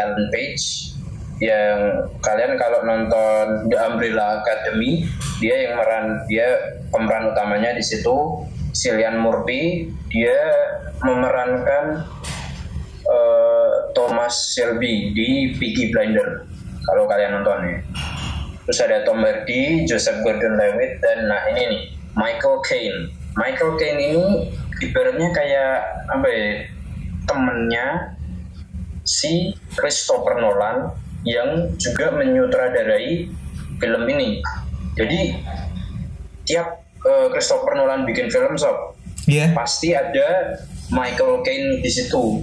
[0.00, 0.64] Ellen Page,
[1.42, 5.04] yang kalian kalau nonton The Umbrella Academy
[5.42, 10.38] dia yang meran dia pemeran utamanya di situ Cillian Murphy dia
[11.02, 12.06] memerankan
[13.04, 16.46] eh, Thomas Shelby di Peaky Blinder
[16.86, 17.78] kalau kalian nonton ya
[18.62, 21.82] terus ada Tom Hardy, Joseph Gordon-Levitt dan nah ini nih
[22.14, 23.10] Michael Caine.
[23.34, 24.22] Michael Caine ini
[24.82, 25.74] ibaratnya kayak
[26.10, 26.46] apa ya
[27.26, 27.86] temennya
[29.06, 30.90] si Christopher Nolan
[31.22, 33.30] yang juga menyutradarai
[33.78, 34.42] film ini.
[34.98, 35.38] Jadi
[36.46, 38.98] tiap eh, Christopher Nolan bikin film sob
[39.30, 40.58] iya pasti ada
[40.90, 42.42] Michael Caine di situ.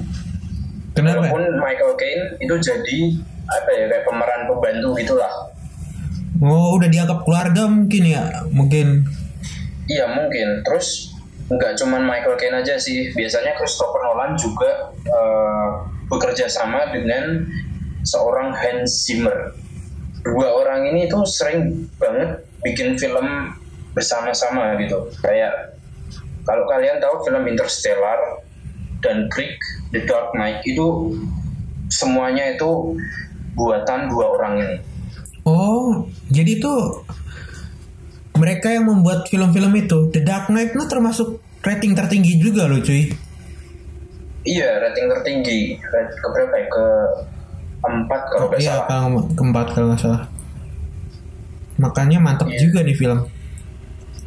[0.96, 3.00] kenapa Walaupun Michael Caine itu jadi
[3.50, 5.34] apa ya kayak pemeran pembantu gitulah.
[6.40, 9.04] oh udah dianggap keluarga mungkin ya mungkin
[9.90, 10.62] Iya mungkin.
[10.62, 11.09] Terus
[11.50, 13.10] nggak cuman Michael Caine aja sih.
[13.14, 15.70] Biasanya Christopher Nolan juga eh,
[16.10, 17.46] bekerja sama dengan
[18.06, 19.54] seorang Hans Zimmer.
[20.24, 23.56] Dua orang ini tuh sering banget bikin film
[23.98, 25.10] bersama-sama gitu.
[25.26, 25.80] Kayak
[26.46, 28.42] kalau kalian tahu film Interstellar
[29.00, 29.58] dan Creek,
[29.96, 31.18] The Dark Knight itu
[31.90, 32.96] semuanya itu
[33.58, 34.78] buatan dua orang ini.
[35.44, 37.02] oh jadi tuh
[38.40, 41.28] mereka yang membuat film-film itu The Dark Knight itu termasuk
[41.60, 43.12] rating tertinggi juga loh cuy
[44.40, 45.76] Iya, rating tertinggi.
[45.84, 46.66] Ke berapa ya?
[46.66, 46.86] Ke
[47.80, 48.88] empat kalau nggak iya salah.
[48.88, 50.22] kalau keempat kalau nggak salah
[51.78, 52.60] makanya mantap Iya.
[52.60, 53.20] juga nih film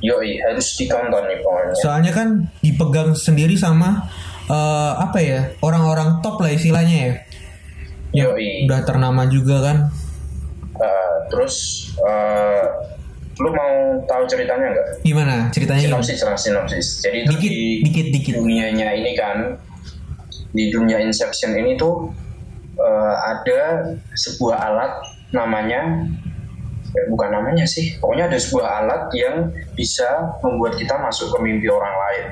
[0.00, 1.74] Yoi, harus ditonton nih pokoknya.
[1.76, 4.08] soalnya kan dipegang sendiri sama
[4.48, 7.14] eh, apa ya orang-orang top lah istilahnya ya
[8.24, 8.64] Yoi.
[8.64, 9.78] udah ternama juga kan
[10.72, 11.56] Uh, terus,
[12.00, 12.64] uh,
[13.40, 13.72] lu mau
[14.04, 14.86] tahu ceritanya nggak?
[15.02, 15.80] gimana ceritanya?
[15.88, 16.86] Sinopsis lah, sinopsis.
[17.00, 18.32] Jadi itu Dikit, di dikit, dikit.
[18.40, 19.56] dunianya ini kan,
[20.52, 22.12] di dunia Inception ini tuh
[22.76, 24.92] uh, ada sebuah alat
[25.32, 25.80] namanya
[26.92, 31.72] eh, bukan namanya sih pokoknya ada sebuah alat yang bisa membuat kita masuk ke mimpi
[31.72, 32.24] orang lain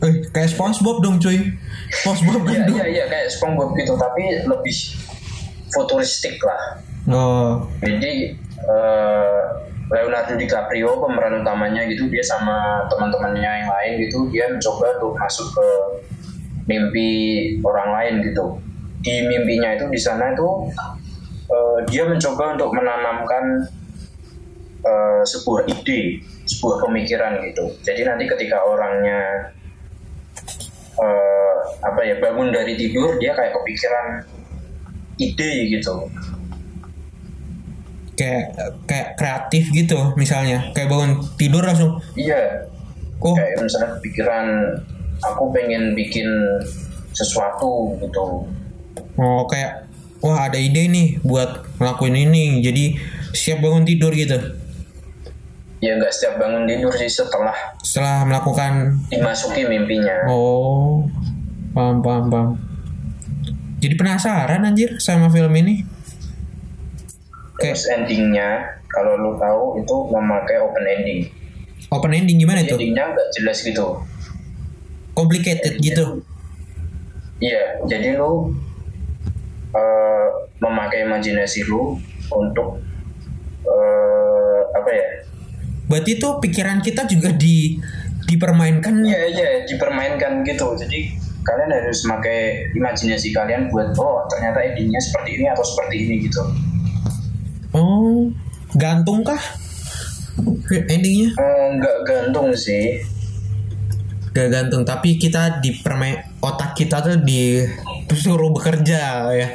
[0.00, 1.36] eh kayak SpongeBob dong cuy
[1.90, 4.76] SpongeBob kan Iya dong iya iya kayak SpongeBob gitu tapi lebih
[5.70, 6.62] futuristik lah.
[7.10, 7.52] oh
[7.82, 8.34] Jadi
[8.66, 9.40] eh,
[9.90, 15.46] Leonardo DiCaprio pemeran utamanya gitu dia sama teman-temannya yang lain gitu dia mencoba untuk masuk
[15.54, 15.68] ke
[16.70, 17.10] mimpi
[17.66, 18.44] orang lain gitu.
[19.00, 20.48] Di mimpinya itu di sana itu
[21.50, 23.44] eh, dia mencoba untuk menanamkan
[24.84, 29.54] eh, sebuah ide, sebuah pemikiran gitu jadi nanti ketika orangnya
[30.98, 34.06] eh, apa ya bangun dari tidur dia kayak kepikiran
[35.22, 36.10] ide gitu
[38.20, 38.52] kayak
[38.84, 40.68] kayak kreatif gitu misalnya.
[40.76, 41.96] Kayak bangun tidur langsung.
[42.12, 42.68] Iya.
[43.24, 43.32] Oh.
[43.32, 44.46] Kayak misalnya kepikiran
[45.24, 46.28] aku pengen bikin
[47.16, 48.44] sesuatu gitu.
[49.16, 49.88] Oh kayak
[50.20, 52.60] wah ada ide nih buat ngelakuin ini.
[52.60, 53.00] Jadi
[53.32, 54.36] siap bangun tidur gitu.
[55.80, 60.28] Ya nggak setiap bangun tidur sih setelah setelah melakukan dimasuki mimpinya.
[60.28, 61.08] Oh
[61.72, 62.50] paham paham paham.
[63.80, 65.88] Jadi penasaran anjir sama film ini
[67.60, 71.20] terus endingnya kalau lu tahu itu memakai open ending.
[71.92, 72.74] Open ending gimana itu?
[72.74, 73.86] Endingnya nggak jelas gitu.
[75.14, 76.24] Complicated gitu?
[77.40, 78.52] Iya jadi lu
[79.72, 80.28] eh,
[80.60, 81.96] memakai imajinasi lu
[82.32, 82.82] untuk
[83.64, 85.06] eh, apa ya?
[85.90, 87.78] Berarti tuh pikiran kita juga di
[88.30, 89.02] dipermainkan?
[89.02, 90.74] Iya iya dipermainkan gitu.
[90.78, 96.14] Jadi kalian harus pakai imajinasi kalian buat oh ternyata endingnya seperti ini atau seperti ini
[96.28, 96.69] gitu.
[97.72, 98.30] Oh
[98.72, 99.40] gantung kah
[100.86, 103.02] endingnya Eh, Nggak gantung sih.
[104.30, 109.48] gak gantung tapi kita dipermain otak kita tuh disuruh bekerja ya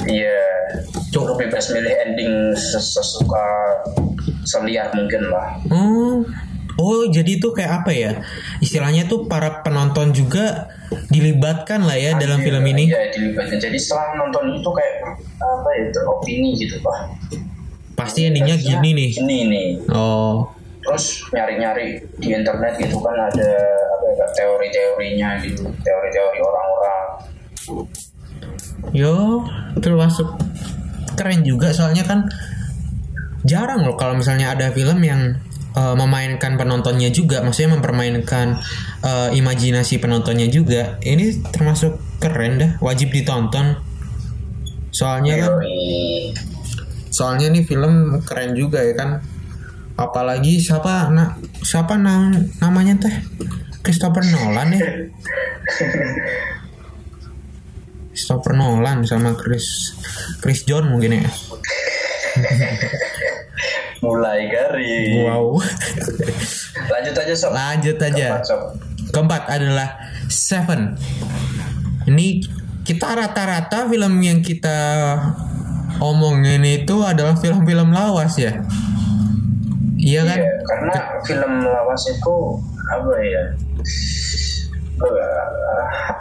[0.00, 0.42] Iya.
[1.10, 1.24] Cuk.
[1.24, 3.42] Lu bebas milih ending ses- sesuka
[4.44, 5.58] seliar mungkin lah.
[5.66, 6.22] Oh,
[6.78, 8.22] oh jadi itu kayak apa ya?
[8.60, 10.70] Istilahnya tuh para penonton juga
[11.10, 12.86] dilibatkan lah ya dalam film ini.
[12.86, 13.58] Iya dilibatkan.
[13.58, 14.94] Jadi setelah nonton itu kayak
[15.36, 16.98] apa ya beropini gitu pak.
[18.00, 19.10] Pasti endingnya gini nih.
[19.20, 19.68] Ini nih.
[19.92, 20.48] Oh,
[20.80, 23.50] Terus nyari-nyari di internet gitu kan ada
[23.92, 27.06] apa ya teori-teorinya gitu, teori-teori orang-orang.
[28.96, 29.44] yo
[29.84, 30.26] termasuk
[31.12, 32.24] keren juga soalnya kan
[33.44, 35.36] jarang loh kalau misalnya ada film yang
[35.76, 38.56] eh, memainkan penontonnya juga, maksudnya mempermainkan
[39.04, 40.96] eh, imajinasi penontonnya juga.
[41.04, 43.76] Ini termasuk keren dah, wajib ditonton.
[44.90, 45.54] Soalnya kan
[47.10, 49.10] soalnya nih film keren juga ya kan.
[50.00, 53.14] Apalagi siapa na, siapa na, namanya teh?
[53.84, 54.80] Christopher Nolan ya?
[58.14, 59.92] Christopher Nolan sama Chris
[60.40, 61.30] Chris John mungkin ya.
[64.00, 65.28] Mulai garing.
[65.28, 65.60] wow.
[66.88, 67.52] Lanjut aja sob.
[67.52, 68.40] lanjut aja.
[68.40, 68.60] Keempat, sob.
[69.12, 69.88] keempat adalah
[70.30, 70.96] Seven.
[72.08, 72.40] Ini
[72.86, 74.78] kita rata-rata film yang kita
[76.00, 78.56] omongin itu adalah film-film lawas ya
[79.96, 82.34] iya kan Iya, karena film lawas itu
[82.90, 83.42] apa ya?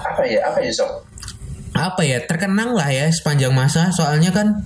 [0.05, 0.39] Apa ya?
[0.47, 0.91] Apa ya sob?
[1.69, 4.65] apa ya terkenang lah ya sepanjang masa soalnya kan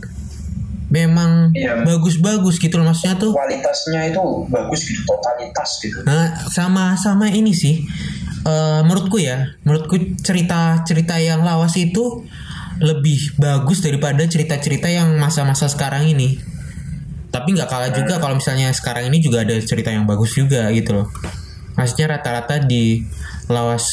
[0.90, 1.84] memang Iya.
[1.86, 6.00] bagus-bagus gitu loh maksudnya tuh Kualitasnya itu bagus gitu, totalitas gitu.
[6.08, 7.86] nah sama sama ini sih
[8.48, 12.24] eh, menurutku ya menurutku cerita cerita yang lawas itu
[12.84, 16.36] lebih bagus daripada cerita-cerita yang masa-masa sekarang ini.
[17.32, 21.00] Tapi nggak kalah juga kalau misalnya sekarang ini juga ada cerita yang bagus juga gitu
[21.02, 21.08] loh.
[21.80, 23.08] Maksudnya rata-rata di
[23.48, 23.88] lawas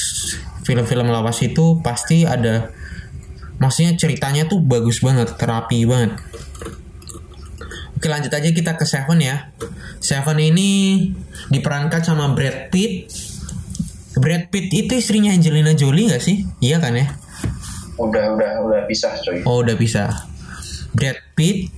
[0.67, 2.69] film-film lawas itu pasti ada
[3.63, 6.19] maksudnya ceritanya tuh bagus banget terapi banget.
[7.97, 9.55] Oke lanjut aja kita ke Seven ya.
[10.03, 11.05] Seven ini
[11.49, 13.07] diperankan sama Brad Pitt.
[14.19, 16.45] Brad Pitt itu istrinya Angelina Jolie gak sih?
[16.61, 17.13] Iya kan ya?
[18.01, 19.45] Udah udah udah pisah coy.
[19.45, 20.09] Oh udah bisa
[20.97, 21.69] Brad Pitt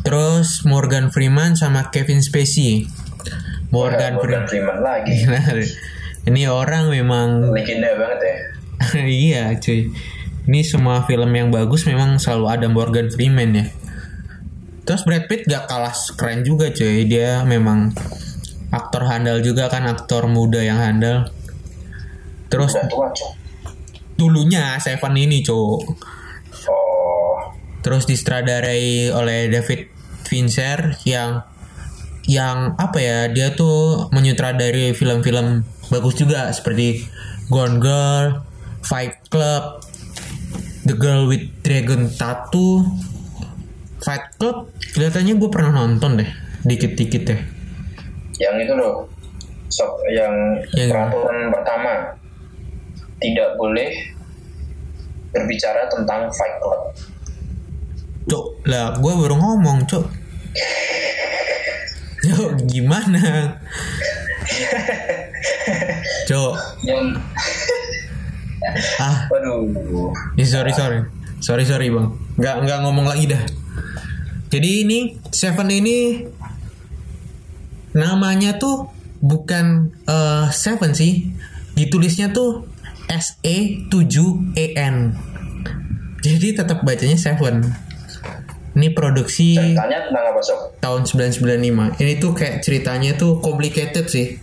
[0.00, 2.88] Terus Morgan Freeman sama Kevin Spacey
[3.68, 5.14] Morgan Morgan Freeman Freeman lagi.
[6.28, 8.36] Ini orang memang Legenda banget ya.
[9.04, 9.92] iya cuy
[10.48, 13.66] ini semua film yang bagus memang selalu ada Morgan Freeman ya
[14.88, 17.92] terus Brad Pitt gak kalah keren juga cuy dia memang
[18.72, 21.28] aktor handal juga kan aktor muda yang handal
[22.50, 23.30] terus Udah tua coy.
[24.20, 25.80] Dulunya Seven ini cuy
[26.68, 29.88] Oh, terus disutradarai oleh David
[30.28, 31.40] Fincher yang
[32.28, 37.08] yang apa ya dia tuh menyutradari film-film bagus juga seperti
[37.48, 38.44] Gone Girl,
[38.84, 39.82] Fight Club,
[40.84, 42.84] The Girl with Dragon Tattoo,
[43.98, 46.30] Fight Club kelihatannya gue pernah nonton deh
[46.62, 47.40] dikit-dikit deh.
[48.36, 49.08] yang itu loh.
[49.70, 51.92] Sob, yang Yang- peraturan pertama
[53.20, 53.92] tidak boleh
[55.30, 56.82] berbicara tentang Fight Club.
[58.26, 60.04] Cuk, lah gue baru ngomong cuk.
[62.26, 63.20] Cuk, gimana?
[66.28, 66.52] Cuk,
[66.84, 67.16] Yang
[69.00, 70.12] ah Waduh.
[70.36, 71.00] Ya, sorry sorry
[71.40, 73.40] sorry sorry bang nggak nggak ngomong lagi dah
[74.50, 76.26] jadi ini Seven ini
[77.94, 78.90] namanya tuh
[79.22, 81.30] bukan eh, Seven sih.
[81.78, 82.66] Ditulisnya tuh
[83.10, 84.96] S E 7 E N.
[86.22, 87.66] Jadi tetap bacanya Seven.
[88.70, 90.78] Ini produksi Ceritanya tentang apa sob?
[90.78, 91.98] tahun 1995.
[91.98, 94.38] Ini tuh kayak ceritanya tuh complicated sih.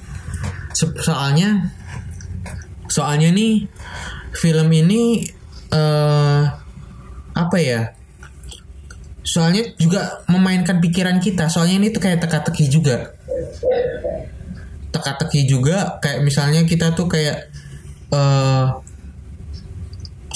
[0.76, 1.72] Soalnya
[2.92, 3.72] soalnya nih
[4.36, 5.24] film ini
[5.72, 6.44] eh
[7.32, 7.96] apa ya?
[9.24, 11.48] Soalnya juga memainkan pikiran kita.
[11.48, 13.16] Soalnya ini tuh kayak teka-teki juga.
[14.92, 17.48] Teka-teki juga kayak misalnya kita tuh kayak
[18.14, 18.66] eh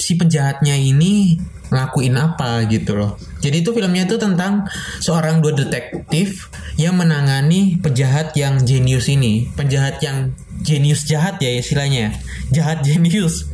[0.02, 1.38] si penjahatnya ini
[1.72, 3.16] ngelakuin apa gitu loh.
[3.40, 4.68] Jadi itu filmnya itu tentang
[5.00, 12.12] seorang dua detektif yang menangani penjahat yang jenius ini, penjahat yang jenius jahat ya istilahnya,
[12.52, 13.48] jahat jenius.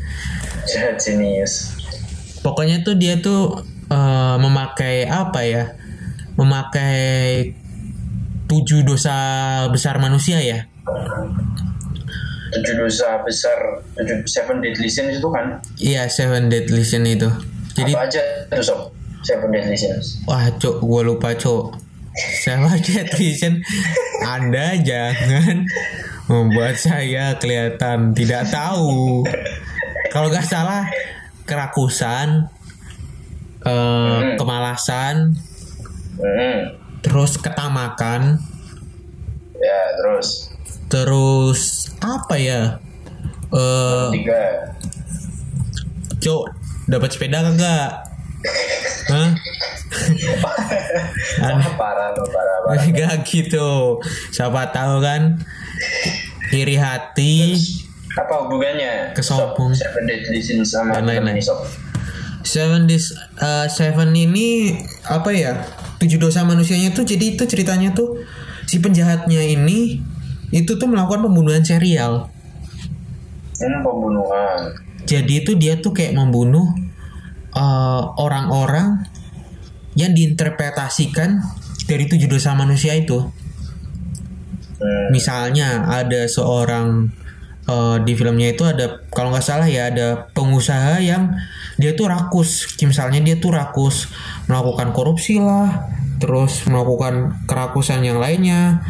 [0.67, 1.79] Jahat jenius.
[2.43, 5.65] Pokoknya tuh dia tuh eh, memakai apa ya?
[6.35, 7.55] Memakai
[8.51, 9.15] tujuh dosa
[9.71, 10.67] besar manusia ya.
[12.49, 13.59] Tujuh dosa besar,
[13.93, 15.61] tujuh seven deadly sins itu kan?
[15.77, 17.29] Iya, Seven Deadly Sin itu.
[17.77, 18.81] Jadi apa aja tuh sob?
[19.21, 20.23] Seven deadly sins.
[20.25, 21.77] Wah, cok, gue lupa, cok.
[22.43, 23.63] Sama Deadvision,
[24.25, 25.63] Anda jangan
[26.27, 29.23] membuat saya kelihatan tidak tahu.
[30.09, 30.89] Kalau nggak salah,
[31.45, 32.49] kerakusan,
[33.63, 35.37] eh, kemalasan,
[36.19, 36.75] Hmm.
[36.99, 38.43] terus ketamakan,
[39.55, 40.51] Ya terus
[40.87, 42.79] terus apa ya?
[43.49, 44.43] Eh, tiga.
[46.19, 46.43] cok,
[46.91, 47.91] dapat sepeda kagak?
[49.09, 49.31] Hah?
[51.81, 52.85] Parah lo parah parah.
[52.99, 53.97] Gak gitu.
[54.31, 55.41] Siapa tahu kan
[56.53, 57.57] iri hati
[58.17, 59.17] Apa hubungannya?
[59.17, 59.73] Kesombong.
[59.73, 61.41] Seven deadly sins sama Dan lain-lain.
[62.45, 64.77] Seven Days uh, Seven ini
[65.07, 65.57] apa ya?
[66.03, 68.23] Tujuh dosa manusianya tuh jadi itu ceritanya tuh
[68.69, 70.03] si penjahatnya ini
[70.51, 72.33] itu tuh melakukan pembunuhan serial.
[73.59, 74.73] Hmm, pembunuhan.
[75.09, 76.69] Jadi itu dia tuh kayak membunuh
[77.57, 79.09] uh, orang-orang
[79.99, 81.43] yang diinterpretasikan
[81.89, 83.19] dari tujuh dosa manusia itu.
[84.79, 85.11] Hmm.
[85.11, 87.11] Misalnya ada seorang
[87.67, 91.35] eh, di filmnya itu ada kalau nggak salah ya ada pengusaha yang
[91.83, 94.07] dia tuh rakus, misalnya dia tuh rakus
[94.47, 95.91] melakukan korupsi lah,
[96.23, 98.87] terus melakukan kerakusan yang lainnya,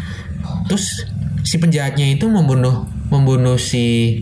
[0.68, 1.09] terus
[1.43, 4.20] si penjahatnya itu membunuh membunuh si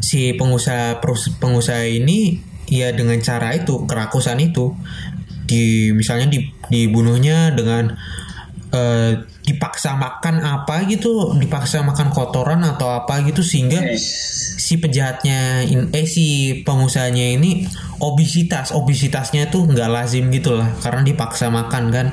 [0.00, 1.02] si pengusaha
[1.42, 2.40] pengusaha ini
[2.70, 4.74] ya dengan cara itu kerakusan itu.
[5.46, 7.94] Di misalnya di, dibunuhnya dengan
[8.74, 9.12] eh,
[9.46, 16.02] dipaksa makan apa gitu dipaksa makan kotoran atau apa gitu sehingga si penjahatnya in- eh
[16.02, 17.62] si pengusahanya ini
[18.02, 18.74] obesitas.
[18.74, 22.06] Obesitasnya tuh nggak lazim gitu lah karena dipaksa makan kan.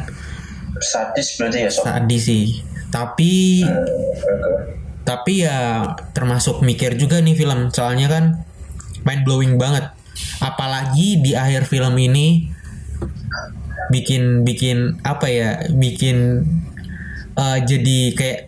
[0.78, 1.86] Sadis berarti ya sob.
[1.86, 3.66] tadi sih tapi
[5.02, 7.74] tapi ya termasuk mikir juga nih film.
[7.74, 8.24] Soalnya kan
[9.02, 9.90] mind blowing banget.
[10.40, 12.54] Apalagi di akhir film ini
[13.90, 16.46] bikin bikin apa ya bikin
[17.34, 18.42] eh, jadi kayak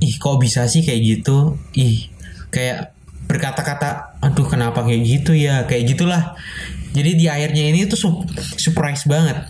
[0.00, 1.58] ih kok bisa sih kayak gitu?
[1.74, 2.06] Ih
[2.54, 2.94] kayak
[3.26, 6.38] berkata-kata aduh kenapa kayak gitu ya kayak gitulah.
[6.94, 7.98] Jadi di akhirnya ini tuh
[8.54, 9.46] surprise banget.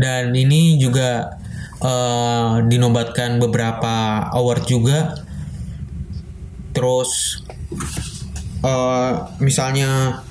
[0.00, 1.39] Dan ini juga
[1.80, 4.98] eh, dinobatkan beberapa award juga
[6.70, 7.42] terus
[8.62, 9.12] eh,
[9.42, 10.22] misalnya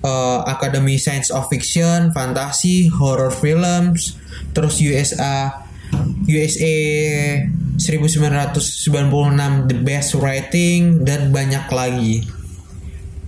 [0.00, 4.16] eh, Academy Science of Fiction, Fantasi, Horror Films,
[4.56, 5.64] terus USA
[6.26, 6.76] USA
[7.78, 12.24] 1996 The Best Writing dan banyak lagi.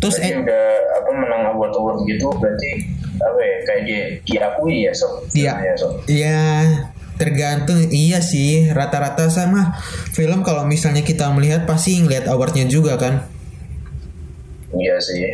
[0.01, 0.67] Terus Berarti udah
[1.03, 2.71] apa menang award award gitu berarti
[3.17, 5.25] apa ya kayak dia diakui ya sob.
[5.33, 5.53] Iya.
[5.57, 5.93] Ya, sob.
[6.09, 6.45] Ya
[7.17, 9.77] tergantung iya sih rata-rata sama.
[10.13, 13.25] Film kalau misalnya kita melihat pasti ngeliat awardnya juga kan.
[14.77, 15.25] Iya sih.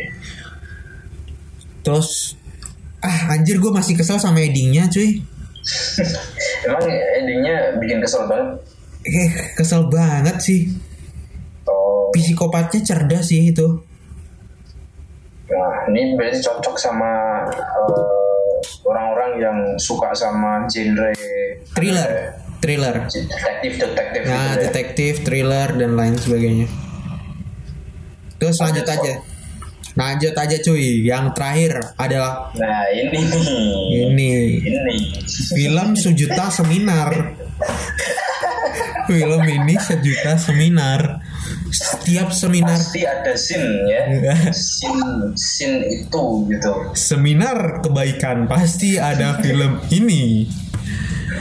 [1.83, 2.39] terus
[3.03, 5.19] ah anjir gue masih kesel sama endingnya cuy.
[6.67, 6.83] Emang
[7.19, 8.55] endingnya bikin kesel banget.
[9.03, 10.71] eh kesel banget sih.
[11.67, 13.67] Oh, psikopatnya cerdas sih itu.
[15.51, 17.11] Nah ini berarti cocok sama
[17.51, 18.22] eh,
[18.83, 21.11] orang-orang yang suka sama genre
[21.75, 22.09] thriller.
[22.09, 22.27] eh,
[22.63, 22.95] thriller.
[23.07, 24.61] detektif detektif nah gitu ya.
[24.67, 26.67] detektif thriller dan lain sebagainya.
[28.39, 29.13] Terus lanjut aja.
[29.93, 31.05] Lanjut aja cuy.
[31.05, 33.19] Yang terakhir adalah Nah ini.
[33.93, 34.31] Ini.
[34.59, 34.97] Ini.
[35.53, 37.09] Film sejuta seminar
[39.09, 41.23] film ini sejuta seminar.
[41.73, 42.77] Setiap seminar.
[42.77, 44.01] Pasti ada scene ya.
[44.09, 44.35] Iya.
[44.53, 46.71] scene scene itu gitu.
[46.93, 48.45] Seminar kebaikan.
[48.45, 50.47] Pasti ada film ini.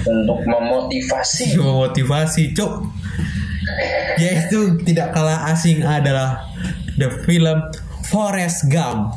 [0.02, 1.54] Untuk memotivasi.
[1.60, 2.72] Memotivasi cuk.
[4.18, 6.42] Yaitu tidak kalah asing adalah
[6.98, 7.62] the film
[8.10, 9.16] Forrest Gump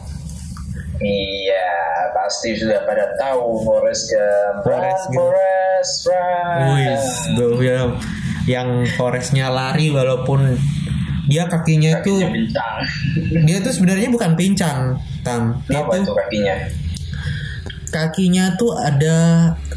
[1.03, 1.71] iya
[2.15, 6.61] pasti sudah pada tahu Forrest Gump Forrest Run, Gump.
[6.75, 6.97] Wih,
[7.35, 7.89] run film
[8.45, 10.55] yang Forrestnya lari walaupun
[11.25, 12.75] dia kakinya itu kakinya bincang
[13.49, 15.57] dia tuh sebenarnya bukan pincang tam.
[15.65, 16.55] Dia apa itu kakinya?
[17.89, 19.15] kakinya tuh ada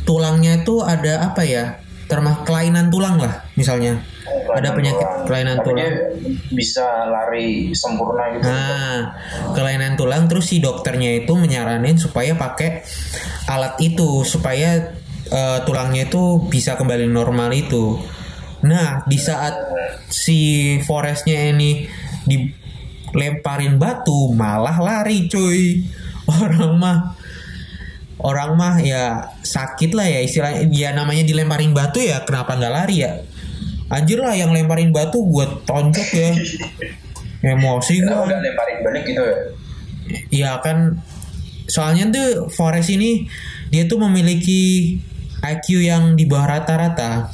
[0.02, 1.80] tulangnya tuh ada apa ya?
[2.08, 4.00] Termas kelainan tulang lah misalnya
[4.48, 5.94] ada penyakit kelainan Tapi tulang
[6.52, 9.12] bisa lari sempurna gitu Nah,
[9.52, 12.82] kelainan tulang terus si dokternya itu menyaranin supaya pakai
[13.48, 14.94] alat itu supaya
[15.28, 18.00] eh, tulangnya itu bisa kembali normal itu.
[18.64, 19.54] Nah, di saat
[20.10, 21.86] si Forestnya ini
[22.26, 25.84] dilemparin batu malah lari cuy.
[26.28, 27.18] Orang mah
[28.18, 32.96] orang mah ya sakit lah ya istilahnya dia namanya dilemparin batu ya kenapa nggak lari
[33.06, 33.22] ya
[33.89, 36.30] anjir lah yang lemparin batu buat tonjok ya
[37.43, 39.36] emosi gua nggak lemparin balik gitu ya
[40.30, 40.97] Iya kan
[41.66, 43.28] soalnya tuh Forest ini
[43.68, 44.97] dia tuh memiliki
[45.39, 47.28] IQ yang di bawah rata-rata.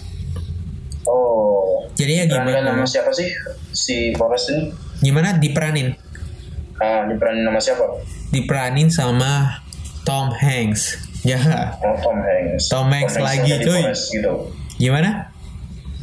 [1.05, 2.75] oh Jadi ya gimana?
[2.75, 3.31] nama siapa sih
[3.71, 5.95] si Forrest ini Gimana diperanin?
[6.77, 7.87] ah diperanin nama siapa
[8.29, 9.63] Diperanin sama
[10.03, 10.99] Tom Hanks.
[11.25, 11.41] Ya.
[11.81, 13.81] oh Tom Hanks Tom Hanks lagi, jadi cuy.
[13.81, 14.33] Forrest gitu
[14.77, 15.31] Gimana?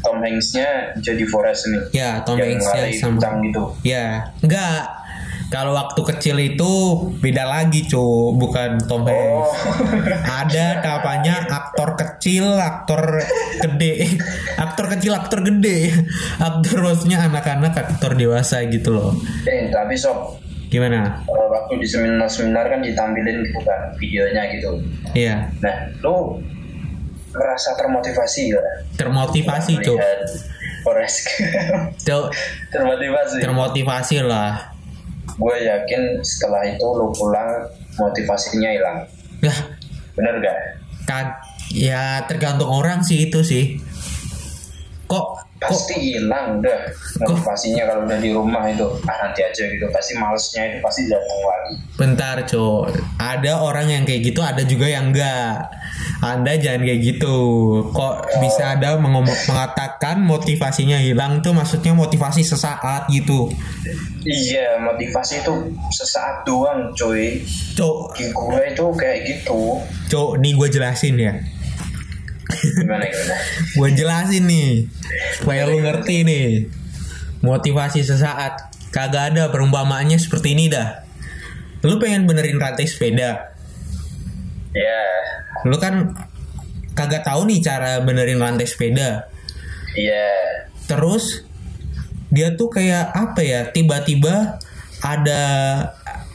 [0.01, 3.63] Tom Hanksnya jadi Forrest ini Ya, Tom yang Hanks-nya sama- kencang gitu.
[3.83, 4.05] Ya,
[4.39, 4.99] enggak.
[5.47, 6.71] Kalau waktu kecil itu
[7.19, 7.99] beda lagi, cu,
[8.33, 9.19] bukan Tom Hanks.
[9.19, 9.51] oh
[10.39, 13.19] Ada namanya aktor kecil, aktor
[13.59, 14.15] gede,
[14.63, 15.91] aktor kecil, aktor gede,
[16.37, 19.11] aktor maksudnya anak-anak, aktor dewasa gitu loh.
[19.43, 21.19] eh tapi sob Gimana?
[21.19, 24.71] eh, waktu di seminar-seminar kan ditampilin gitu kan videonya gitu.
[25.11, 26.39] Iya, nah lu
[27.31, 28.63] ngerasa termotivasi ya.
[28.99, 30.21] Termotivasi cuk, melihat
[30.83, 31.17] Forrest
[32.07, 32.25] cuk,
[32.71, 33.37] termotivasi.
[33.41, 34.71] Termotivasi lah.
[35.31, 37.65] gue yakin setelah itu lu pulang
[37.97, 38.99] motivasinya hilang.
[39.41, 39.55] Ya,
[40.13, 40.57] bener gak
[41.09, 41.33] kan,
[41.73, 43.81] ya tergantung orang sih itu sih.
[45.09, 46.89] Kok pasti hilang dah
[47.21, 48.87] motivasinya kalau udah di rumah itu.
[49.05, 49.85] Ah nanti aja gitu.
[49.93, 51.73] Pasti malesnya itu pasti datang lagi.
[52.01, 52.97] Bentar cok.
[53.21, 55.69] Ada orang yang kayak gitu Ada juga yang enggak.
[56.25, 57.37] Anda jangan kayak gitu.
[57.93, 63.53] Kok bisa ada mengatakan Motivasinya hilang tuh Maksudnya motivasi sesaat gitu?
[64.25, 65.53] Iya motivasi itu
[65.93, 67.45] sesaat doang cuy.
[67.77, 68.17] Cok.
[68.33, 69.77] Gue itu kayak gitu.
[70.09, 71.33] Cok nih gue jelasin ya
[72.51, 73.35] gimana gimana?
[73.75, 74.85] Gue jelasin nih
[75.39, 76.47] Supaya lu ngerti nih.
[77.41, 81.07] Motivasi sesaat Kagak ada perumpamaannya seperti ini dah.
[81.81, 83.55] Lu pengen benerin rantai sepeda.
[84.75, 85.03] Ya
[85.63, 86.11] Lu kan
[86.91, 89.31] Kagak tahu nih cara benerin rantai sepeda.
[89.95, 90.31] Iya.
[90.91, 91.47] Terus
[92.31, 94.59] dia tuh kayak apa ya tiba-tiba
[95.03, 95.41] ada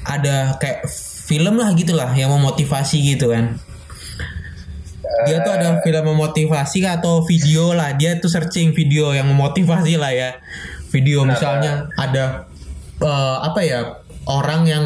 [0.05, 0.85] ada kayak
[1.27, 3.57] film lah gitulah yang memotivasi gitu kan
[5.25, 7.97] dia tuh ada film memotivasi atau video lah.
[7.97, 10.31] Dia tuh searching video yang memotivasi lah ya.
[10.93, 12.45] Video misalnya ada
[13.01, 13.81] eh, apa ya
[14.29, 14.85] orang yang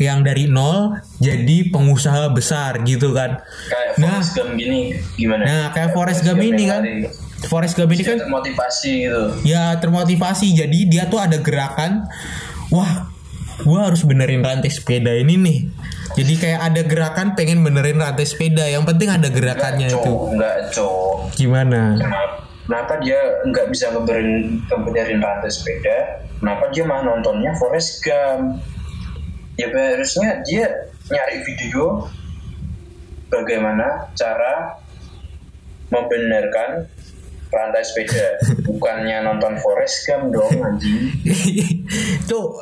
[0.00, 3.36] yang dari nol jadi pengusaha besar gitu kan.
[3.68, 4.16] Kayak Nah.
[4.16, 4.80] Forrest Gump gini
[5.20, 5.42] gimana?
[5.44, 6.82] nah kayak Forrest Gump ini kan.
[7.48, 9.22] Forrest Gump ini kan termotivasi gitu?
[9.44, 10.56] Ya termotivasi.
[10.56, 12.08] Jadi dia tuh ada gerakan
[12.72, 13.10] wah
[13.60, 15.58] gua harus benerin rantai sepeda ini nih
[16.20, 20.56] jadi kayak ada gerakan pengen benerin rantai sepeda yang penting ada gerakannya Cok, itu enggak
[20.70, 22.40] cok gimana Kenapa-
[22.70, 23.18] Kenapa dia
[23.50, 26.22] nggak bisa ngebenerin, ngebenerin rantai sepeda?
[26.38, 28.62] Kenapa dia mah nontonnya Forrest Gump?
[29.58, 30.70] Ya harusnya dia
[31.10, 32.06] nyari video
[33.26, 34.78] bagaimana cara
[35.90, 36.86] membenarkan
[37.50, 38.38] rantai sepeda.
[38.70, 41.10] Bukannya nonton Forrest Gump dong anjing.
[42.30, 42.54] cuk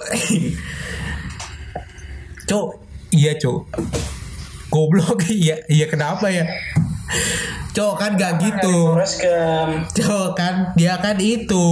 [2.48, 2.68] cuk
[3.10, 3.68] iya cuk.
[4.68, 5.24] Goblok.
[5.28, 6.44] Iya iya kenapa ya?
[7.72, 8.92] Cuk kan gak gitu.
[9.94, 11.68] Cuk kan dia kan itu.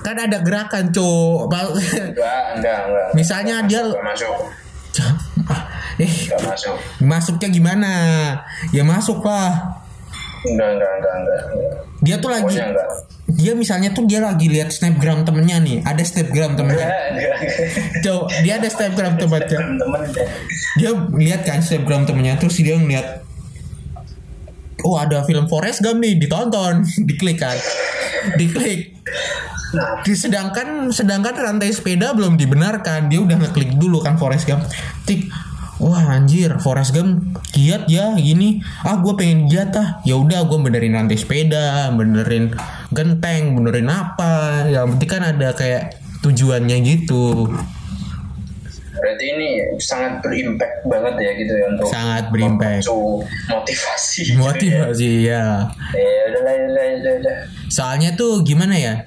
[0.00, 1.52] Kan ada gerakan cuk.
[1.52, 3.06] Enggak, enggak, enggak.
[3.12, 4.36] Misalnya dia- Enggak masuk.
[6.00, 6.08] eh.
[6.08, 6.76] Enggak masuk.
[7.00, 7.92] masuknya gimana?
[8.72, 9.75] Ya masuk lah
[10.46, 11.42] Enggak, enggak, enggak, enggak.
[12.04, 12.88] dia tuh lagi enggak.
[13.26, 15.76] dia misalnya tuh dia lagi lihat snapgram temennya nih.
[15.82, 16.88] Ada snapgram temennya.
[18.04, 20.00] Cok, dia ada snapgram temennya Temen-temen
[20.76, 23.24] dia lihat kan snapgram temennya terus dia ngeliat
[24.84, 26.84] oh ada film Forrest Gump nih ditonton.
[27.08, 27.56] Diklik kan.
[28.38, 28.94] Diklik.
[29.74, 33.10] Nah, Di- sedangkan sedangkan rantai sepeda belum dibenarkan.
[33.10, 34.62] Dia udah ngeklik dulu kan Forrest Gump.
[35.08, 35.26] Tik
[35.76, 37.20] wah anjir Forrest Gump
[37.52, 42.52] giat ya gini ah gue pengen giat ah ya udah gue benerin rantai sepeda benerin
[42.90, 47.52] genteng benerin apa yang penting kan ada kayak tujuannya gitu
[48.96, 54.20] Berarti ini sangat berimpact banget ya gitu ya untuk sangat berimpact memacu motivasi.
[54.24, 54.40] gitu ya.
[54.40, 55.44] motivasi ya
[55.92, 57.36] Ya udah ya udah, ya udah, udah.
[57.68, 59.04] soalnya tuh gimana ya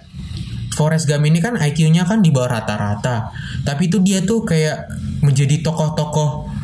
[0.77, 3.33] Forrest Gump ini kan IQ-nya kan di bawah rata-rata
[3.65, 4.87] tapi itu dia tuh kayak
[5.25, 6.58] menjadi tokoh-tokoh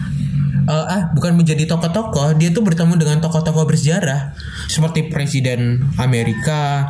[0.66, 4.34] Eh, ah bukan menjadi tokoh-tokoh dia tuh bertemu dengan tokoh-tokoh bersejarah
[4.66, 6.90] seperti presiden Amerika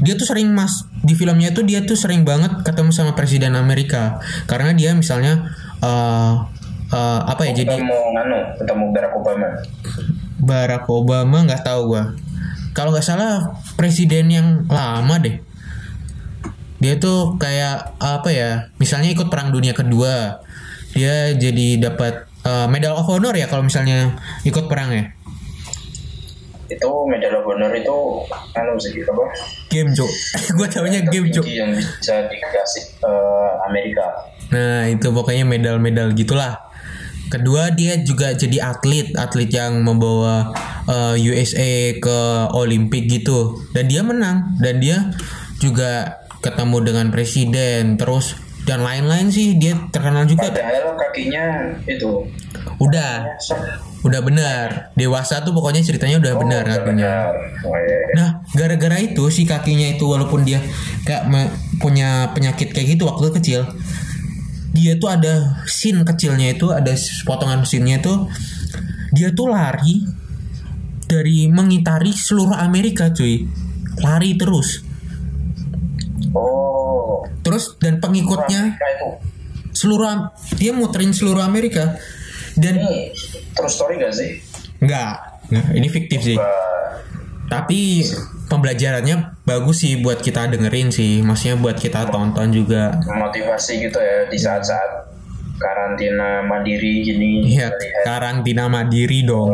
[0.00, 4.24] dia tuh sering mas di filmnya tuh dia tuh sering banget ketemu sama presiden Amerika
[4.48, 5.52] karena dia misalnya
[5.84, 6.32] eh
[6.88, 9.48] eh, apa ya jadi Ketemu nganu, ketemu Barack Obama.
[10.40, 12.16] Barack Obama nggak tahu gua.
[12.72, 15.36] Kalau nggak salah presiden yang lama deh.
[16.80, 18.50] Dia tuh kayak apa ya?
[18.80, 20.40] Misalnya ikut perang dunia kedua.
[20.96, 24.16] Dia jadi dapat eh, Medal of Honor ya kalau misalnya
[24.48, 25.04] ikut perang ya.
[26.72, 27.96] Itu Medal of Honor itu
[28.56, 29.24] anu sih apa?
[29.68, 30.10] Game cok.
[30.56, 31.28] gua tahunya game.
[31.28, 34.06] Tertinggi yang bisa dikasih eh, Amerika.
[34.48, 36.56] Nah itu pokoknya medal-medal gitulah.
[37.28, 40.48] Kedua dia juga jadi atlet, atlet yang membawa
[40.88, 42.18] eh, USA ke
[42.56, 43.60] Olimpik gitu.
[43.76, 44.56] Dan dia menang.
[44.64, 45.12] Dan dia
[45.60, 48.00] juga ketemu dengan presiden.
[48.00, 48.32] Terus
[48.64, 50.52] dan lain-lain sih dia terkenal juga.
[50.52, 51.44] Padahal kakinya
[51.84, 52.28] itu
[52.78, 53.26] Udah,
[54.00, 54.94] udah benar.
[54.94, 57.10] Dewasa tuh pokoknya ceritanya udah benar Oh, udah kakinya.
[57.10, 57.26] benar.
[57.60, 58.14] Oh, iya, iya.
[58.14, 60.62] Nah, gara-gara itu si kakinya itu walaupun dia
[61.02, 63.60] kayak me- punya penyakit kayak gitu waktu kecil,
[64.70, 66.94] dia tuh ada scene kecilnya itu ada
[67.24, 68.14] potongan scene-nya itu
[69.10, 70.06] dia tuh lari
[71.04, 73.42] dari mengitari seluruh Amerika, cuy.
[73.98, 74.86] Lari terus.
[76.30, 79.08] Oh, Terus dan pengikutnya itu.
[79.78, 81.94] Seluruh dia muterin seluruh Amerika
[82.54, 83.14] dan Ini
[83.52, 84.42] terus story gak sih?
[84.78, 85.14] enggak,
[85.46, 86.34] enggak, ini fiktif sih.
[87.48, 88.04] Tapi
[88.44, 91.22] pembelajarannya bagus sih buat kita dengerin sih.
[91.22, 92.92] Maksudnya buat kita tonton juga.
[93.00, 95.08] motivasi gitu ya di saat-saat
[95.56, 97.72] karantina mandiri gini Iya,
[98.04, 99.48] karantina mandiri dong.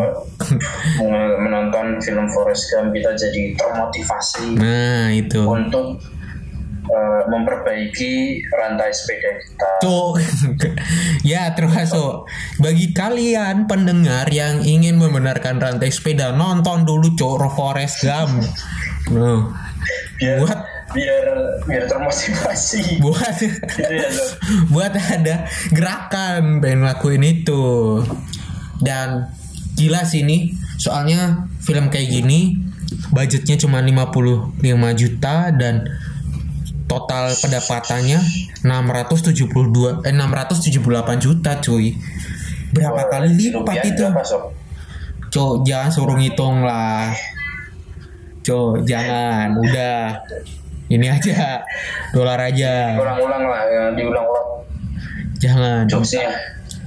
[1.01, 5.41] men- menonton film Forrest Gump kita jadi termotivasi Nah, itu.
[5.41, 6.03] untuk
[6.95, 8.15] eh, memperbaiki
[8.55, 9.71] rantai sepeda kita.
[9.83, 10.15] Tuh.
[11.35, 12.31] ya, termasuk
[12.63, 18.47] bagi kalian pendengar yang ingin membenarkan rantai sepeda, nonton dulu Cok Forest Gump.
[19.11, 19.65] Nah,
[20.17, 20.61] Biar buat
[20.95, 21.27] biar
[21.67, 23.03] biar termotivasi.
[23.03, 24.09] buat Gitu ya,
[24.73, 28.01] buat ada gerakan pengen lakuin itu
[28.79, 29.29] dan
[29.75, 32.63] gila sih ini soalnya film kayak gini
[33.11, 34.61] budgetnya cuma 55
[34.95, 35.89] juta dan
[36.95, 38.23] total pendapatannya
[38.63, 41.99] 672 eh 678 juta cuy.
[42.71, 44.05] Berapa kali lipat Rupiah itu?
[45.35, 47.11] Cok jangan suruh ngitung lah.
[48.47, 50.23] Cok jangan udah.
[50.87, 51.65] Ini aja
[52.15, 52.95] dolar aja.
[52.95, 54.47] Ulang-ulang lah, ya, diulang-ulang.
[55.43, 55.83] Jangan.
[55.91, 56.31] Jokesnya.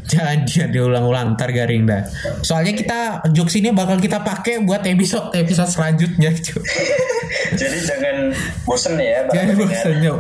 [0.08, 2.08] Jangan dia diulang-ulang ntar garing dah.
[2.39, 2.99] Soalnya kita
[3.36, 6.64] jokes ini bakal kita pakai buat episode episode selanjutnya, cuy.
[7.60, 8.18] Jadi jangan
[8.64, 10.20] bosen ya, Jangan bosan Cok.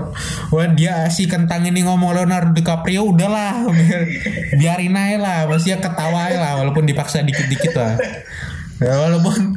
[0.51, 4.01] Wah dia si kentang ini ngomong Leonardo DiCaprio udahlah biar,
[4.59, 7.95] biarin aja lah, masih ketawa aja lah walaupun dipaksa dikit-dikit lah.
[8.83, 9.55] Ya, walaupun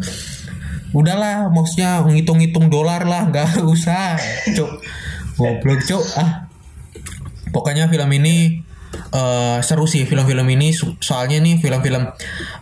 [0.90, 4.18] udahlah maksudnya ngitung-ngitung dolar lah nggak usah
[4.58, 4.70] cuk
[5.38, 6.50] goblok cuk ah
[7.54, 10.74] pokoknya film ini eh, seru sih film-film ini.
[10.74, 12.10] So- soalnya nih film-film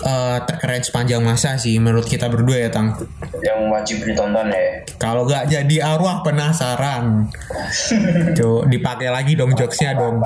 [0.04, 2.94] eh, terkeren sepanjang masa sih menurut kita berdua ya tang.
[3.40, 4.82] Yang wajib ditonton ya.
[4.98, 7.30] kalau nggak jadi arwah penasaran.
[8.38, 10.18] Cuk, dipakai lagi dong jokesnya dong.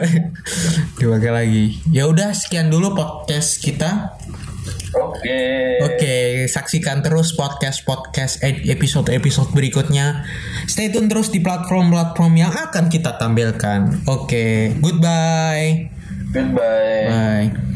[1.00, 1.64] Dipakai lagi.
[1.90, 4.16] Ya udah sekian dulu podcast kita
[4.90, 5.38] Oke.
[5.86, 6.16] Oke,
[6.50, 10.26] saksikan terus podcast-podcast episode-episode berikutnya.
[10.66, 14.02] Stay tune terus di platform-platform yang akan kita tampilkan.
[14.10, 15.90] Oke, goodbye.
[16.34, 17.06] Goodbye.
[17.06, 17.70] Bye.